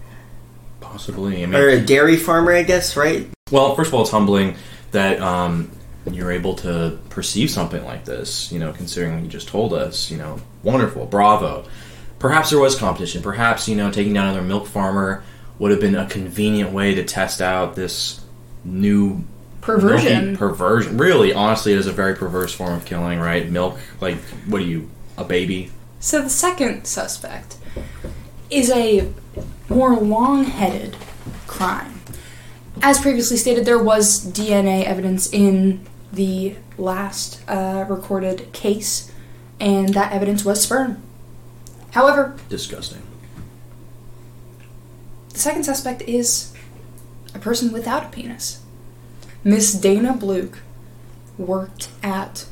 possibly. 0.79 1.43
I 1.43 1.45
mean, 1.47 1.55
or 1.55 1.69
a 1.69 1.81
dairy 1.81 2.17
farmer? 2.17 2.51
I 2.51 2.63
guess 2.63 2.95
right. 2.95 3.27
Well, 3.51 3.75
first 3.75 3.89
of 3.89 3.93
all, 3.93 4.01
it's 4.01 4.11
humbling 4.11 4.55
that 4.91 5.19
um, 5.21 5.71
you're 6.09 6.31
able 6.31 6.55
to 6.55 6.97
perceive 7.09 7.49
something 7.49 7.83
like 7.83 8.05
this. 8.05 8.51
You 8.51 8.59
know, 8.59 8.71
considering 8.73 9.15
what 9.15 9.23
you 9.23 9.29
just 9.29 9.47
told 9.47 9.73
us. 9.73 10.11
You 10.11 10.17
know, 10.17 10.39
wonderful, 10.61 11.05
bravo. 11.05 11.65
Perhaps 12.19 12.49
there 12.49 12.59
was 12.59 12.75
competition. 12.75 13.21
Perhaps 13.21 13.67
you 13.67 13.75
know, 13.75 13.91
taking 13.91 14.13
down 14.13 14.27
another 14.27 14.41
milk 14.41 14.67
farmer 14.67 15.23
would 15.57 15.71
have 15.71 15.79
been 15.79 15.95
a 15.95 16.05
convenient 16.07 16.71
way 16.71 16.95
to 16.95 17.03
test 17.03 17.41
out 17.41 17.75
this 17.75 18.21
new 18.65 19.23
Perversion. 19.65 20.23
milky 20.25 20.37
perversion. 20.37 20.97
Really, 20.97 21.33
honestly, 21.33 21.73
it 21.73 21.79
is 21.79 21.87
a 21.87 21.91
very 21.91 22.15
perverse 22.15 22.53
form 22.53 22.73
of 22.73 22.85
killing. 22.85 23.19
Right? 23.19 23.49
Milk, 23.49 23.77
like, 23.99 24.17
what 24.47 24.61
are 24.61 24.65
you, 24.65 24.89
a 25.17 25.23
baby? 25.23 25.71
So 25.99 26.21
the 26.21 26.29
second 26.29 26.85
suspect 26.85 27.57
is 28.49 28.69
a 28.69 29.11
more 29.69 29.95
long-headed 29.95 30.95
crime. 31.47 31.99
As 32.81 32.99
previously 32.99 33.37
stated, 33.37 33.65
there 33.65 33.81
was 33.81 34.23
DNA 34.25 34.83
evidence 34.83 35.31
in 35.33 35.85
the 36.13 36.55
last 36.77 37.41
uh, 37.49 37.85
recorded 37.89 38.51
case, 38.53 39.11
and 39.59 39.89
that 39.95 40.11
evidence 40.11 40.45
was 40.45 40.61
sperm. 40.61 41.01
However, 41.91 42.35
Disgusting. 42.49 43.01
the 45.29 45.39
second 45.39 45.63
suspect 45.63 46.01
is 46.03 46.53
a 47.33 47.39
person 47.39 47.71
without 47.71 48.03
a 48.05 48.07
penis. 48.09 48.61
Miss 49.45 49.73
Dana 49.73 50.13
Bluke 50.13 50.57
worked 51.37 51.89
at 52.01 52.47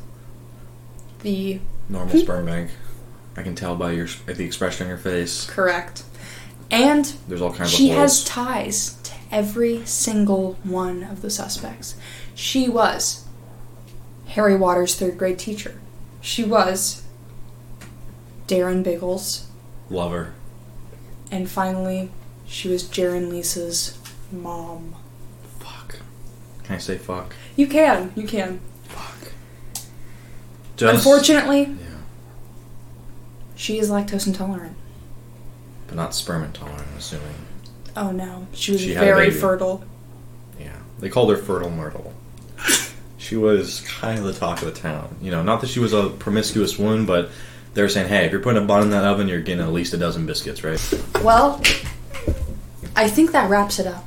the 1.23 1.59
Normal 1.89 2.13
hmm? 2.13 2.19
sperm 2.19 2.45
bank. 2.45 2.69
I 3.35 3.41
can 3.41 3.55
tell 3.55 3.75
by 3.75 3.93
your 3.93 4.07
the 4.27 4.45
expression 4.45 4.85
on 4.85 4.89
your 4.89 4.99
face. 4.99 5.49
correct, 5.49 6.03
and 6.69 7.05
There's 7.27 7.41
all 7.41 7.51
kinds 7.51 7.73
of 7.73 7.77
She 7.79 7.89
of 7.89 7.97
has 7.97 8.23
ties 8.23 8.93
to 9.01 9.13
every 9.31 9.83
single 9.87 10.53
one 10.63 11.01
of 11.03 11.23
the 11.23 11.31
suspects. 11.31 11.95
She 12.35 12.69
was 12.69 13.25
Harry 14.27 14.55
Waters' 14.55 14.95
third 14.95 15.17
grade 15.17 15.39
teacher. 15.39 15.81
She 16.21 16.43
was 16.43 17.03
Darren 18.47 18.83
Biggles. 18.83 19.47
Lover. 19.89 20.35
And 21.31 21.49
finally, 21.49 22.11
she 22.45 22.69
was 22.69 22.83
Jaron 22.83 23.29
Lisa's 23.31 23.97
mom. 24.31 24.95
Fuck. 26.63 26.67
Can 26.67 26.75
I 26.75 26.79
say 26.79 26.97
fuck? 26.97 27.35
You 27.55 27.67
can, 27.67 28.11
you 28.15 28.27
can. 28.27 28.59
Fuck. 28.87 29.31
Just, 30.77 30.95
Unfortunately, 30.95 31.63
Yeah. 31.63 31.97
she 33.55 33.79
is 33.79 33.89
lactose 33.89 34.25
intolerant. 34.27 34.75
But 35.87 35.95
not 35.95 36.15
sperm 36.15 36.43
intolerant, 36.43 36.87
I'm 36.91 36.97
assuming. 36.97 37.35
Oh 37.95 38.11
no, 38.11 38.47
she 38.53 38.71
was 38.71 38.81
She 38.81 38.93
had 38.93 39.03
a 39.03 39.05
very 39.05 39.27
baby. 39.29 39.39
fertile. 39.39 39.83
Yeah. 40.59 40.71
They 40.99 41.09
called 41.09 41.29
her 41.29 41.37
Fertile 41.37 41.69
Myrtle. 41.69 42.13
she 43.17 43.35
was 43.35 43.81
kind 43.81 44.17
of 44.17 44.25
the 44.25 44.33
talk 44.33 44.61
of 44.63 44.73
the 44.73 44.79
town. 44.79 45.15
You 45.21 45.29
know, 45.31 45.43
not 45.43 45.61
that 45.61 45.67
she 45.67 45.79
was 45.79 45.93
a 45.93 46.09
promiscuous 46.09 46.79
woman, 46.79 47.05
but 47.05 47.29
they 47.75 47.81
were 47.81 47.89
saying, 47.89 48.07
hey, 48.07 48.25
if 48.25 48.31
you're 48.31 48.41
putting 48.41 48.63
a 48.63 48.65
bun 48.65 48.81
in 48.83 48.89
that 48.91 49.03
oven, 49.03 49.27
you're 49.27 49.41
getting 49.41 49.63
at 49.63 49.71
least 49.73 49.93
a 49.93 49.97
dozen 49.97 50.25
biscuits, 50.25 50.63
right? 50.63 50.79
Well, 51.23 51.61
I 52.95 53.07
think 53.09 53.31
that 53.33 53.49
wraps 53.49 53.77
it 53.79 53.85
up. 53.87 54.05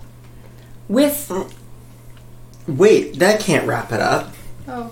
With 0.88 1.30
Wait, 2.66 3.18
that 3.18 3.40
can't 3.40 3.66
wrap 3.66 3.92
it 3.92 4.00
up. 4.00 4.32
oh, 4.68 4.90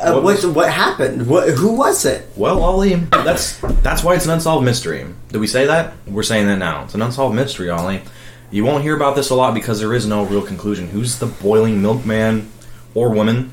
Uh, 0.00 0.12
What 0.20 0.22
what 0.22 0.44
what 0.54 0.70
happened? 0.72 1.26
What 1.26 1.48
who 1.50 1.72
was 1.72 2.04
it? 2.04 2.28
Well, 2.36 2.62
Ollie, 2.62 2.94
that's 2.94 3.58
that's 3.82 4.04
why 4.04 4.14
it's 4.14 4.24
an 4.24 4.30
unsolved 4.30 4.64
mystery. 4.64 5.04
Did 5.30 5.38
we 5.40 5.48
say 5.48 5.66
that? 5.66 5.94
We're 6.06 6.22
saying 6.22 6.46
that 6.46 6.58
now. 6.58 6.84
It's 6.84 6.94
an 6.94 7.02
unsolved 7.02 7.34
mystery, 7.34 7.70
Ollie. 7.70 8.02
You 8.52 8.64
won't 8.64 8.84
hear 8.84 8.94
about 8.94 9.16
this 9.16 9.30
a 9.30 9.34
lot 9.34 9.52
because 9.52 9.80
there 9.80 9.92
is 9.94 10.06
no 10.06 10.24
real 10.24 10.42
conclusion. 10.42 10.88
Who's 10.88 11.18
the 11.18 11.26
boiling 11.26 11.82
milkman 11.82 12.48
or 12.94 13.10
woman? 13.10 13.50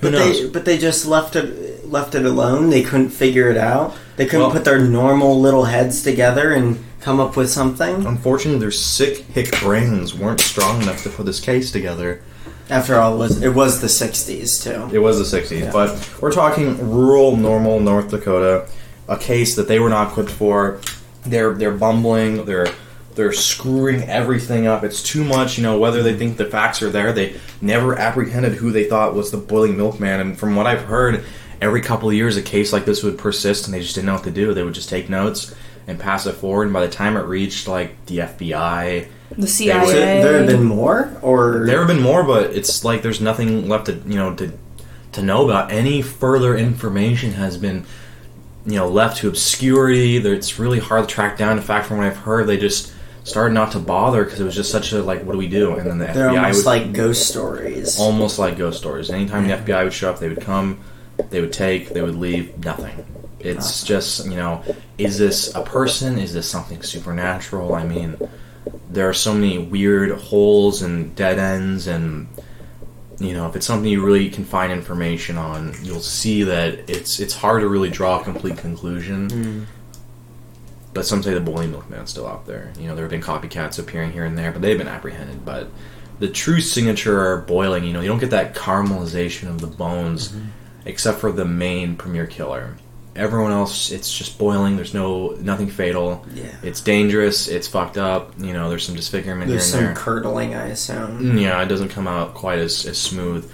Who 0.00 0.10
But 0.10 0.12
knows? 0.12 0.42
they 0.42 0.48
but 0.48 0.64
they 0.64 0.78
just 0.78 1.06
left 1.06 1.36
it 1.36 1.88
left 1.88 2.16
it 2.16 2.24
alone. 2.26 2.70
They 2.70 2.82
couldn't 2.82 3.10
figure 3.10 3.48
it 3.48 3.56
out. 3.56 3.94
They 4.16 4.24
couldn't 4.26 4.40
Well- 4.46 4.50
put 4.50 4.64
their 4.64 4.80
normal 4.80 5.40
little 5.40 5.66
heads 5.66 6.02
together 6.02 6.50
and 6.50 6.82
come 7.00 7.20
up 7.20 7.36
with 7.36 7.50
something. 7.50 8.06
Unfortunately, 8.06 8.58
their 8.60 8.70
sick 8.70 9.18
hick 9.26 9.58
brains 9.60 10.14
weren't 10.14 10.40
strong 10.40 10.82
enough 10.82 11.02
to 11.04 11.08
put 11.10 11.26
this 11.26 11.40
case 11.40 11.70
together. 11.70 12.22
After 12.68 12.96
all, 12.96 13.14
it 13.14 13.18
was 13.18 13.42
it 13.42 13.54
was 13.54 13.80
the 13.80 13.86
'60s 13.86 14.62
too. 14.62 14.94
It 14.94 14.98
was 14.98 15.18
the 15.30 15.38
60s, 15.40 15.60
Yeah. 15.60 15.70
but 15.72 16.10
we're 16.20 16.32
talking 16.32 16.90
rural, 16.90 17.36
normal 17.36 17.78
North 17.78 18.10
Dakota, 18.10 18.66
a 19.08 19.16
case 19.16 19.54
that 19.54 19.68
they 19.68 19.78
were 19.78 19.88
not 19.90 20.08
equipped 20.10 20.30
for. 20.30 20.80
They're 21.24 21.54
they're 21.54 21.70
bumbling. 21.70 22.44
They're 22.44 22.68
they're 23.14 23.32
screwing 23.32 24.02
everything 24.02 24.66
up. 24.66 24.82
It's 24.84 25.02
too 25.02 25.22
much. 25.24 25.56
You 25.56 25.62
know, 25.62 25.78
whether 25.78 26.02
they 26.02 26.14
think 26.16 26.36
the 26.38 26.44
facts 26.44 26.82
are 26.82 26.90
there, 26.90 27.12
they 27.12 27.36
never 27.60 27.96
apprehended 27.96 28.54
who 28.54 28.70
they 28.72 28.84
thought 28.84 29.14
was 29.14 29.30
the 29.30 29.38
boiling 29.38 29.76
milkman. 29.76 30.20
And 30.20 30.36
from 30.38 30.54
what 30.56 30.66
I've 30.66 30.82
heard, 30.82 31.24
every 31.62 31.80
couple 31.80 32.08
of 32.08 32.14
years, 32.16 32.36
a 32.36 32.42
case 32.42 32.72
like 32.72 32.84
this 32.84 33.02
would 33.04 33.16
persist, 33.16 33.64
and 33.66 33.72
they 33.74 33.80
just 33.80 33.94
didn't 33.94 34.06
know 34.06 34.14
what 34.14 34.24
to 34.24 34.30
do. 34.30 34.52
They 34.52 34.62
would 34.64 34.74
just 34.74 34.88
take 34.90 35.08
notes 35.08 35.54
and 35.86 35.98
pass 35.98 36.26
it 36.26 36.32
forward. 36.34 36.64
And 36.64 36.72
by 36.72 36.84
the 36.86 36.92
time 36.92 37.16
it 37.16 37.22
reached 37.22 37.68
like 37.68 38.06
the 38.06 38.18
FBI, 38.18 39.06
The 39.30 39.46
So 39.46 39.64
CIA. 39.64 40.22
there 40.22 40.38
have 40.38 40.46
been 40.46 40.64
more, 40.64 41.10
or 41.22 41.64
there 41.66 41.78
have 41.78 41.88
been 41.88 42.02
more, 42.02 42.22
but 42.22 42.50
it's 42.54 42.84
like 42.84 43.02
there's 43.02 43.20
nothing 43.20 43.68
left 43.68 43.86
to 43.86 43.92
you 44.06 44.16
know 44.16 44.34
to 44.34 44.52
to 45.12 45.22
know 45.22 45.44
about. 45.44 45.72
Any 45.72 46.02
further 46.02 46.56
information 46.56 47.32
has 47.32 47.56
been 47.56 47.84
you 48.66 48.74
know 48.76 48.88
left 48.88 49.18
to 49.18 49.28
obscurity. 49.28 50.18
There- 50.18 50.34
It's 50.34 50.58
really 50.58 50.78
hard 50.80 51.08
to 51.08 51.14
track 51.14 51.36
down. 51.38 51.56
In 51.56 51.62
fact, 51.62 51.86
from 51.86 51.98
what 51.98 52.06
I've 52.06 52.16
heard, 52.18 52.46
they 52.46 52.56
just 52.56 52.92
started 53.24 53.52
not 53.54 53.72
to 53.72 53.78
bother 53.80 54.22
because 54.24 54.38
it 54.38 54.44
was 54.44 54.54
just 54.54 54.70
such 54.70 54.92
a 54.92 55.02
like, 55.02 55.24
what 55.24 55.32
do 55.32 55.38
we 55.38 55.48
do? 55.48 55.74
And 55.74 55.86
then 55.90 55.98
the 55.98 56.06
they're 56.06 56.28
FBI 56.30 56.36
almost 56.42 56.56
would 56.58 56.66
like 56.66 56.92
ghost 56.92 57.28
stories. 57.28 57.98
almost 57.98 58.38
like 58.38 58.56
ghost 58.56 58.78
stories. 58.78 59.10
Anytime 59.10 59.48
the 59.48 59.54
FBI 59.54 59.82
would 59.84 59.92
show 59.92 60.10
up, 60.10 60.20
they 60.20 60.28
would 60.28 60.40
come, 60.40 60.78
they 61.30 61.40
would 61.40 61.52
take, 61.52 61.88
they 61.88 62.02
would 62.02 62.14
leave, 62.14 62.64
nothing. 62.64 63.04
It's 63.46 63.84
just, 63.84 64.26
you 64.26 64.36
know, 64.36 64.62
is 64.98 65.18
this 65.18 65.54
a 65.54 65.62
person? 65.62 66.18
Is 66.18 66.32
this 66.34 66.50
something 66.50 66.82
supernatural? 66.82 67.74
I 67.74 67.84
mean, 67.84 68.16
there 68.90 69.08
are 69.08 69.14
so 69.14 69.34
many 69.34 69.58
weird 69.58 70.10
holes 70.18 70.82
and 70.82 71.14
dead 71.14 71.38
ends, 71.38 71.86
and 71.86 72.28
you 73.18 73.32
know, 73.32 73.48
if 73.48 73.56
it's 73.56 73.66
something 73.66 73.90
you 73.90 74.04
really 74.04 74.28
can 74.30 74.44
find 74.44 74.72
information 74.72 75.38
on, 75.38 75.74
you'll 75.82 76.00
see 76.00 76.42
that 76.44 76.90
it's 76.90 77.20
it's 77.20 77.34
hard 77.34 77.62
to 77.62 77.68
really 77.68 77.90
draw 77.90 78.20
a 78.20 78.24
complete 78.24 78.58
conclusion. 78.58 79.30
Hmm. 79.30 79.64
But 80.92 81.04
some 81.04 81.22
say 81.22 81.34
the 81.34 81.40
boiling 81.40 81.72
milkman's 81.72 82.10
still 82.10 82.26
out 82.26 82.46
there. 82.46 82.72
You 82.78 82.88
know, 82.88 82.94
there 82.94 83.04
have 83.04 83.10
been 83.10 83.20
copycats 83.20 83.78
appearing 83.78 84.12
here 84.12 84.24
and 84.24 84.36
there, 84.36 84.50
but 84.50 84.62
they've 84.62 84.78
been 84.78 84.88
apprehended. 84.88 85.44
But 85.44 85.68
the 86.18 86.28
true 86.28 86.60
signature 86.60 87.20
are 87.20 87.42
boiling, 87.42 87.84
you 87.84 87.92
know, 87.92 88.00
you 88.00 88.08
don't 88.08 88.18
get 88.18 88.30
that 88.30 88.54
caramelization 88.54 89.48
of 89.48 89.60
the 89.60 89.66
bones, 89.66 90.28
mm-hmm. 90.28 90.46
except 90.86 91.20
for 91.20 91.30
the 91.30 91.44
main 91.44 91.96
premier 91.96 92.26
killer. 92.26 92.76
Everyone 93.16 93.50
else, 93.52 93.90
it's 93.90 94.12
just 94.16 94.38
boiling. 94.38 94.76
There's 94.76 94.94
no 94.94 95.30
nothing 95.40 95.68
fatal. 95.68 96.24
Yeah. 96.34 96.44
It's 96.62 96.80
dangerous. 96.80 97.48
It's 97.48 97.66
fucked 97.66 97.96
up. 97.98 98.32
You 98.38 98.52
know, 98.52 98.68
there's 98.68 98.84
some 98.86 98.94
disfigurement 98.94 99.50
There's 99.50 99.64
here 99.72 99.72
some 99.80 99.84
there. 99.86 99.94
curdling, 99.94 100.54
I 100.54 100.66
assume. 100.68 101.20
Mm, 101.36 101.40
Yeah, 101.40 101.62
it 101.62 101.66
doesn't 101.66 101.88
come 101.88 102.06
out 102.06 102.34
quite 102.34 102.58
as, 102.58 102.84
as 102.86 102.98
smooth. 102.98 103.50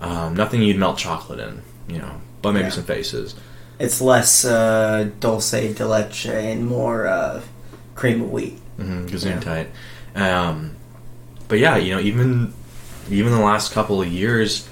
Um, 0.00 0.34
nothing 0.34 0.60
you'd 0.62 0.76
melt 0.78 0.98
chocolate 0.98 1.40
in, 1.40 1.62
you 1.88 1.98
know, 1.98 2.20
but 2.42 2.52
maybe 2.52 2.64
Yeah. 2.66 2.70
some 2.70 2.84
faces. 2.84 3.34
It's 3.78 4.00
less 4.00 4.44
uh, 4.44 5.08
dulce 5.20 5.50
de 5.50 5.86
leche 5.86 6.26
and 6.26 6.66
more 6.66 7.06
uh, 7.06 7.42
cream 7.94 8.22
of 8.22 8.30
wheat. 8.30 8.58
Mm-hmm, 8.78 9.16
Yeah. 9.26 9.40
tight. 9.40 9.68
Um, 10.14 10.76
but 11.48 11.58
yeah, 11.58 11.76
you 11.76 11.94
know, 11.94 12.00
even 12.00 12.52
even 13.10 13.32
the 13.32 13.40
last 13.40 13.72
couple 13.72 14.02
of 14.02 14.08
years, 14.08 14.68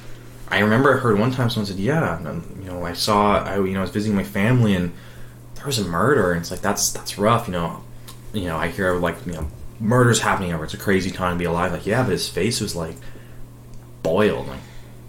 I 0.54 0.60
remember 0.60 0.94
I 0.94 1.00
heard 1.00 1.18
one 1.18 1.32
time 1.32 1.50
someone 1.50 1.66
said, 1.66 1.78
"Yeah, 1.78 2.20
you 2.20 2.64
know, 2.64 2.84
I 2.84 2.92
saw, 2.92 3.42
I 3.42 3.56
you 3.56 3.72
know, 3.72 3.80
I 3.80 3.82
was 3.82 3.90
visiting 3.90 4.16
my 4.16 4.22
family 4.22 4.74
and 4.74 4.92
there 5.56 5.66
was 5.66 5.80
a 5.80 5.84
murder, 5.84 6.30
and 6.30 6.40
it's 6.40 6.52
like 6.52 6.60
that's 6.60 6.92
that's 6.92 7.18
rough, 7.18 7.48
you 7.48 7.52
know, 7.52 7.82
you 8.32 8.44
know, 8.44 8.56
I 8.56 8.68
hear 8.68 8.94
like 8.94 9.16
you 9.26 9.32
know, 9.32 9.48
murders 9.80 10.20
happening 10.20 10.52
over. 10.52 10.62
It's 10.62 10.74
a 10.74 10.78
crazy 10.78 11.10
time 11.10 11.34
to 11.34 11.38
be 11.40 11.44
alive. 11.44 11.72
Like, 11.72 11.86
yeah, 11.86 12.04
but 12.04 12.12
his 12.12 12.28
face 12.28 12.60
was 12.60 12.76
like 12.76 12.94
boiled, 14.04 14.46
like 14.46 14.60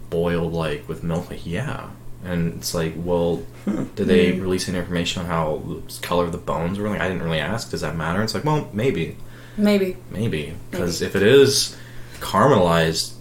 boiled, 0.10 0.53
like 0.53 0.88
with 0.89 1.03
milk. 1.03 1.29
Like, 1.29 1.45
yeah." 1.45 1.91
And 2.23 2.55
it's 2.55 2.73
like, 2.73 2.93
well, 2.97 3.43
hmm. 3.65 3.84
did 3.93 4.08
they 4.08 4.31
hmm. 4.31 4.41
release 4.41 4.67
any 4.67 4.79
information 4.79 5.21
on 5.21 5.27
how 5.27 5.62
the 5.63 5.99
color 6.01 6.23
of 6.25 6.31
the 6.31 6.39
bones 6.39 6.79
were? 6.79 6.89
Like, 6.89 6.99
I 7.01 7.08
didn't 7.08 7.21
really 7.21 7.39
ask. 7.39 7.69
Does 7.69 7.81
that 7.81 7.95
matter? 7.95 8.23
It's 8.23 8.34
like, 8.34 8.43
well, 8.43 8.67
maybe. 8.73 9.15
Maybe. 9.58 9.97
Maybe 10.10 10.55
because 10.71 11.03
if 11.03 11.15
it 11.15 11.21
is 11.21 11.77
caramelized, 12.15 13.14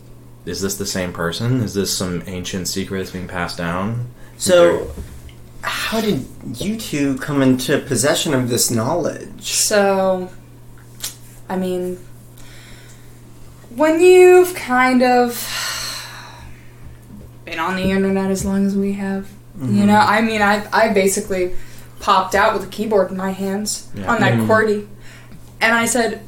is 0.47 0.61
this 0.61 0.77
the 0.77 0.87
same 0.87 1.13
person? 1.13 1.61
Is 1.61 1.75
this 1.75 1.97
some 1.97 2.23
ancient 2.27 2.69
secret 2.69 2.99
that's 2.99 3.11
being 3.11 3.29
passed 3.29 3.57
down? 3.57 4.09
So, 4.37 4.91
how 5.63 6.01
did 6.01 6.27
you 6.61 6.77
two 6.77 7.17
come 7.19 7.41
into 7.41 7.79
possession 7.79 8.35
of 8.35 8.49
this 8.49 8.71
knowledge? 8.71 9.43
So, 9.53 10.31
I 11.49 11.57
mean, 11.57 11.99
when 13.75 14.01
you've 14.01 14.55
kind 14.55 15.03
of 15.03 15.51
been 17.45 17.59
on 17.59 17.77
the 17.77 17.91
internet 17.91 18.31
as 18.31 18.45
long 18.45 18.67
as 18.67 18.77
we 18.77 18.95
have, 18.95 19.29
you 19.59 19.67
mm-hmm. 19.67 19.87
know, 19.87 19.97
I 19.99 20.21
mean, 20.21 20.43
I 20.43 20.67
I 20.73 20.93
basically 20.93 21.55
popped 22.01 22.35
out 22.35 22.53
with 22.53 22.65
a 22.65 22.71
keyboard 22.71 23.11
in 23.11 23.17
my 23.17 23.31
hands 23.31 23.89
Yeah. 23.95 24.13
on 24.13 24.21
that. 24.21 24.35
Mm-hmm. 24.35 24.51
QWERTY, 24.51 24.87
and 25.61 25.75
I 25.75 25.87
said, 25.87 26.21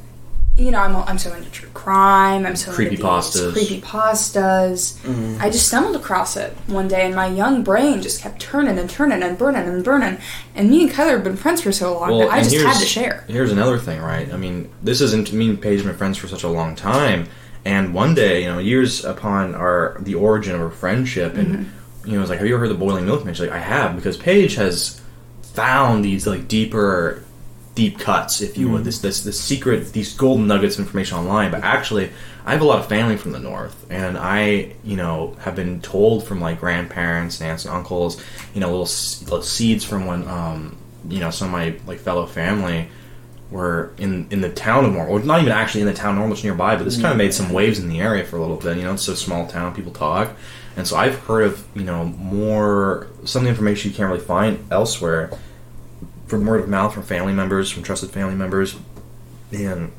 you 0.57 0.71
know, 0.71 0.79
I'm 0.79 0.95
I'm 0.95 1.17
so 1.19 1.31
into 1.33 1.49
true 1.51 1.69
crime, 1.73 2.45
I'm 2.45 2.55
so 2.55 2.71
into 2.71 2.95
Creepypastas. 2.97 3.53
these 3.53 3.69
creepypastas. 3.81 4.97
Mhm. 5.03 5.39
I 5.39 5.49
just 5.49 5.67
stumbled 5.67 5.95
across 5.95 6.35
it 6.35 6.55
one 6.67 6.87
day, 6.87 7.05
and 7.05 7.15
my 7.15 7.27
young 7.27 7.63
brain 7.63 8.01
just 8.01 8.21
kept 8.21 8.39
turning 8.41 8.77
and 8.79 8.89
turning 8.89 9.21
and 9.23 9.37
burning 9.37 9.67
and 9.67 9.83
burning. 9.83 10.17
And 10.55 10.69
me 10.69 10.83
and 10.83 10.91
Kyler 10.91 11.11
have 11.11 11.23
been 11.23 11.37
friends 11.37 11.61
for 11.61 11.71
so 11.71 11.93
long 11.99 12.17
that 12.19 12.29
I 12.31 12.39
just 12.41 12.55
had 12.55 12.61
here's- 12.61 12.79
to 12.79 12.85
share. 12.85 13.23
Here's 13.27 13.51
another 13.51 13.77
thing, 13.77 14.01
right? 14.01 14.31
I 14.33 14.37
mean, 14.37 14.69
this 14.83 14.99
isn't 15.01 15.31
me 15.31 15.49
and 15.49 15.61
Paige 15.61 15.77
have 15.79 15.87
been 15.87 15.95
friends 15.97 16.17
for 16.17 16.27
such 16.27 16.43
a 16.43 16.47
long 16.49 16.75
time, 16.75 17.27
and 17.63 17.93
one 17.93 18.15
day, 18.15 18.43
you 18.43 18.49
know, 18.51 18.59
years 18.59 19.05
upon 19.05 19.53
our 19.55 19.97
the 19.99 20.15
origin 20.15 20.55
of 20.55 20.61
our 20.61 20.71
friendship, 20.71 21.37
and 21.37 21.47
Mm-hmm. 21.47 22.09
you 22.09 22.15
know, 22.15 22.21
it's 22.21 22.29
like, 22.29 22.39
have 22.39 22.47
you 22.47 22.55
ever 22.55 22.61
heard 22.65 22.69
the 22.71 22.79
boiling 22.85 23.05
milkman? 23.05 23.33
She's 23.33 23.41
like, 23.47 23.51
I 23.51 23.59
have, 23.59 23.95
because 23.95 24.17
Paige 24.17 24.55
has 24.55 25.01
found 25.53 26.03
these 26.05 26.25
like 26.25 26.47
deeper, 26.47 27.23
deep 27.77 27.99
cuts, 27.99 28.41
if 28.41 28.57
you 28.57 28.67
would, 28.69 28.83
this 28.83 28.97
this 28.97 29.21
this 29.21 29.39
secret, 29.39 29.93
these 29.93 30.11
golden 30.15 30.47
nuggets 30.47 30.79
of 30.79 30.85
information 30.85 31.15
online. 31.15 31.51
But 31.51 31.63
actually, 31.63 32.09
I 32.43 32.51
have 32.51 32.61
a 32.61 32.65
lot 32.65 32.79
of 32.79 32.87
family 32.87 33.17
from 33.17 33.33
the 33.33 33.39
north, 33.39 33.85
and 33.91 34.17
I, 34.17 34.73
you 34.83 34.97
know, 34.97 35.35
have 35.41 35.55
been 35.55 35.79
told 35.81 36.25
from 36.25 36.41
like 36.41 36.59
grandparents 36.59 37.39
and 37.39 37.51
aunts 37.51 37.65
and 37.65 37.75
uncles, 37.75 38.19
you 38.55 38.61
know, 38.61 38.67
little, 38.67 38.89
little 39.25 39.43
seeds 39.43 39.85
from 39.85 40.07
when, 40.07 40.27
um, 40.27 40.75
you 41.07 41.19
know, 41.19 41.29
some 41.29 41.49
of 41.49 41.51
my 41.51 41.75
like 41.85 41.99
fellow 41.99 42.25
family 42.25 42.89
were 43.51 43.93
in 43.99 44.27
in 44.31 44.41
the 44.41 44.49
town 44.49 44.83
of 44.83 44.93
Normal, 44.93 45.13
or 45.13 45.19
not 45.19 45.41
even 45.41 45.53
actually 45.53 45.81
in 45.81 45.87
the 45.87 45.93
town, 45.93 46.15
Normal, 46.15 46.33
just 46.33 46.43
nearby. 46.43 46.75
But 46.77 46.85
this 46.85 46.99
kind 46.99 47.11
of 47.11 47.17
made 47.17 47.35
some 47.35 47.53
waves 47.53 47.77
in 47.77 47.89
the 47.89 48.01
area 48.01 48.25
for 48.25 48.37
a 48.37 48.41
little 48.41 48.57
bit. 48.57 48.77
You 48.77 48.85
know, 48.85 48.93
it's 48.93 49.07
a 49.07 49.15
small 49.15 49.45
town, 49.45 49.75
people 49.75 49.91
talk, 49.91 50.35
and 50.75 50.87
so 50.87 50.97
I've 50.97 51.19
heard 51.25 51.43
of 51.43 51.63
you 51.75 51.83
know 51.83 52.05
more 52.05 53.05
some 53.23 53.41
of 53.41 53.43
the 53.43 53.49
information 53.49 53.91
you 53.91 53.95
can't 53.95 54.09
really 54.09 54.25
find 54.25 54.65
elsewhere 54.71 55.29
from 56.27 56.45
word 56.45 56.59
of 56.61 56.69
mouth 56.69 56.93
from 56.93 57.03
family 57.03 57.33
members, 57.33 57.71
from 57.71 57.83
trusted 57.83 58.11
family 58.11 58.35
members, 58.35 58.75
and 59.51 59.91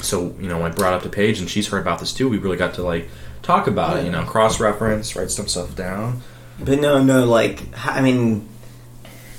so 0.00 0.34
you 0.40 0.48
know, 0.48 0.64
I 0.64 0.70
brought 0.70 0.94
up 0.94 1.02
to 1.02 1.08
Paige, 1.08 1.40
and 1.40 1.48
she's 1.48 1.68
heard 1.68 1.82
about 1.82 1.98
this 2.00 2.12
too. 2.12 2.28
We 2.28 2.38
really 2.38 2.56
got 2.56 2.74
to 2.74 2.82
like 2.82 3.08
talk 3.42 3.66
about 3.66 3.98
it, 3.98 4.04
you 4.04 4.10
know, 4.10 4.24
cross 4.24 4.60
reference, 4.60 5.14
write 5.16 5.30
some 5.30 5.48
stuff 5.48 5.74
down. 5.76 6.22
But 6.58 6.80
no, 6.80 7.02
no, 7.02 7.24
like 7.24 7.62
I 7.84 8.00
mean, 8.00 8.48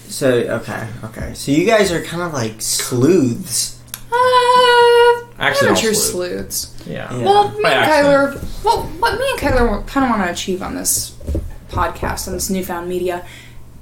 so 0.07 0.29
okay, 0.29 0.87
okay. 1.05 1.33
So 1.33 1.51
you 1.51 1.65
guys 1.65 1.91
are 1.91 2.01
kind 2.03 2.21
of 2.23 2.33
like 2.33 2.61
sleuths. 2.61 3.79
Uh, 4.11 5.25
Actually, 5.39 5.69
amateur 5.69 5.87
all 5.89 5.93
sleuths. 5.95 6.83
Yeah. 6.85 7.13
Yeah. 7.13 7.23
Well, 7.23 7.51
me 7.51 7.63
By 7.63 7.71
and 7.71 7.85
accident. 7.85 8.41
Kyler, 8.41 8.63
well, 8.63 8.83
what 8.99 9.19
me 9.19 9.25
and 9.31 9.39
Kyler 9.39 9.87
kind 9.87 10.05
of 10.05 10.11
want 10.11 10.23
to 10.23 10.31
achieve 10.31 10.61
on 10.61 10.75
this 10.75 11.17
podcast, 11.69 12.27
on 12.27 12.33
this 12.33 12.49
newfound 12.49 12.87
media, 12.87 13.25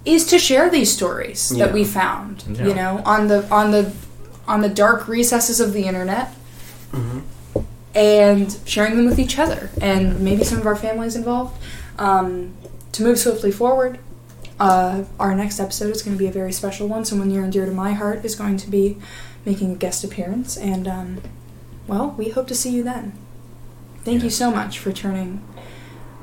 is 0.05 0.25
to 0.25 0.39
share 0.39 0.69
these 0.69 0.91
stories 0.91 1.51
Yeah. 1.55 1.65
that 1.65 1.73
we 1.73 1.83
found. 1.83 2.43
Yeah. 2.49 2.67
You 2.67 2.73
know, 2.73 3.01
on 3.05 3.27
the 3.27 3.47
on 3.49 3.71
the 3.71 3.91
on 4.47 4.61
the 4.61 4.69
dark 4.69 5.07
recesses 5.07 5.59
of 5.59 5.73
the 5.73 5.83
internet, 5.83 6.33
and 7.93 8.57
sharing 8.65 8.95
them 8.95 9.05
with 9.05 9.19
each 9.19 9.37
other, 9.37 9.69
and 9.81 10.19
maybe 10.21 10.43
some 10.43 10.59
of 10.59 10.65
our 10.65 10.75
families 10.75 11.15
involved. 11.15 11.57
Um, 11.99 12.53
to 12.93 13.03
move 13.03 13.19
swiftly 13.19 13.51
forward, 13.51 13.99
uh, 14.59 15.03
our 15.19 15.33
next 15.35 15.59
episode 15.59 15.91
is 15.95 16.01
going 16.01 16.15
to 16.17 16.19
be 16.19 16.27
a 16.27 16.31
very 16.31 16.51
special 16.51 16.87
one. 16.87 17.05
Someone 17.05 17.29
near 17.29 17.43
and 17.43 17.51
dear 17.53 17.65
to 17.65 17.71
my 17.71 17.93
heart 17.93 18.25
is 18.25 18.35
going 18.35 18.57
to 18.57 18.69
be 18.69 18.97
making 19.45 19.71
a 19.73 19.75
guest 19.75 20.03
appearance, 20.03 20.57
and 20.57 20.87
um, 20.87 21.21
well, 21.87 22.15
we 22.17 22.29
hope 22.29 22.47
to 22.47 22.55
see 22.55 22.71
you 22.71 22.83
then. 22.83 23.13
Thank 24.03 24.23
you 24.23 24.29
so 24.29 24.49
much 24.51 24.79
for 24.79 24.91
turning 24.91 25.41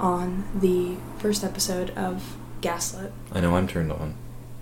on 0.00 0.44
the 0.54 0.96
first 1.20 1.44
episode 1.44 1.90
of 1.90 2.36
Gaslit. 2.60 3.12
I 3.32 3.40
know 3.40 3.56
I'm 3.56 3.66
turned 3.68 3.92
on. 3.92 4.14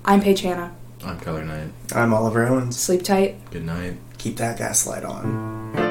I'm 0.04 0.20
Paige 0.20 0.42
Hanna. 0.42 0.74
I'm 1.04 1.18
Kyler 1.20 1.46
Knight. 1.46 1.70
I'm 1.92 2.12
Oliver 2.14 2.46
Owens. 2.46 2.78
Sleep 2.78 3.02
tight. 3.02 3.50
Good 3.50 3.64
night. 3.64 3.98
Keep 4.18 4.36
that 4.38 4.58
gaslight 4.58 5.04
on. 5.04 5.85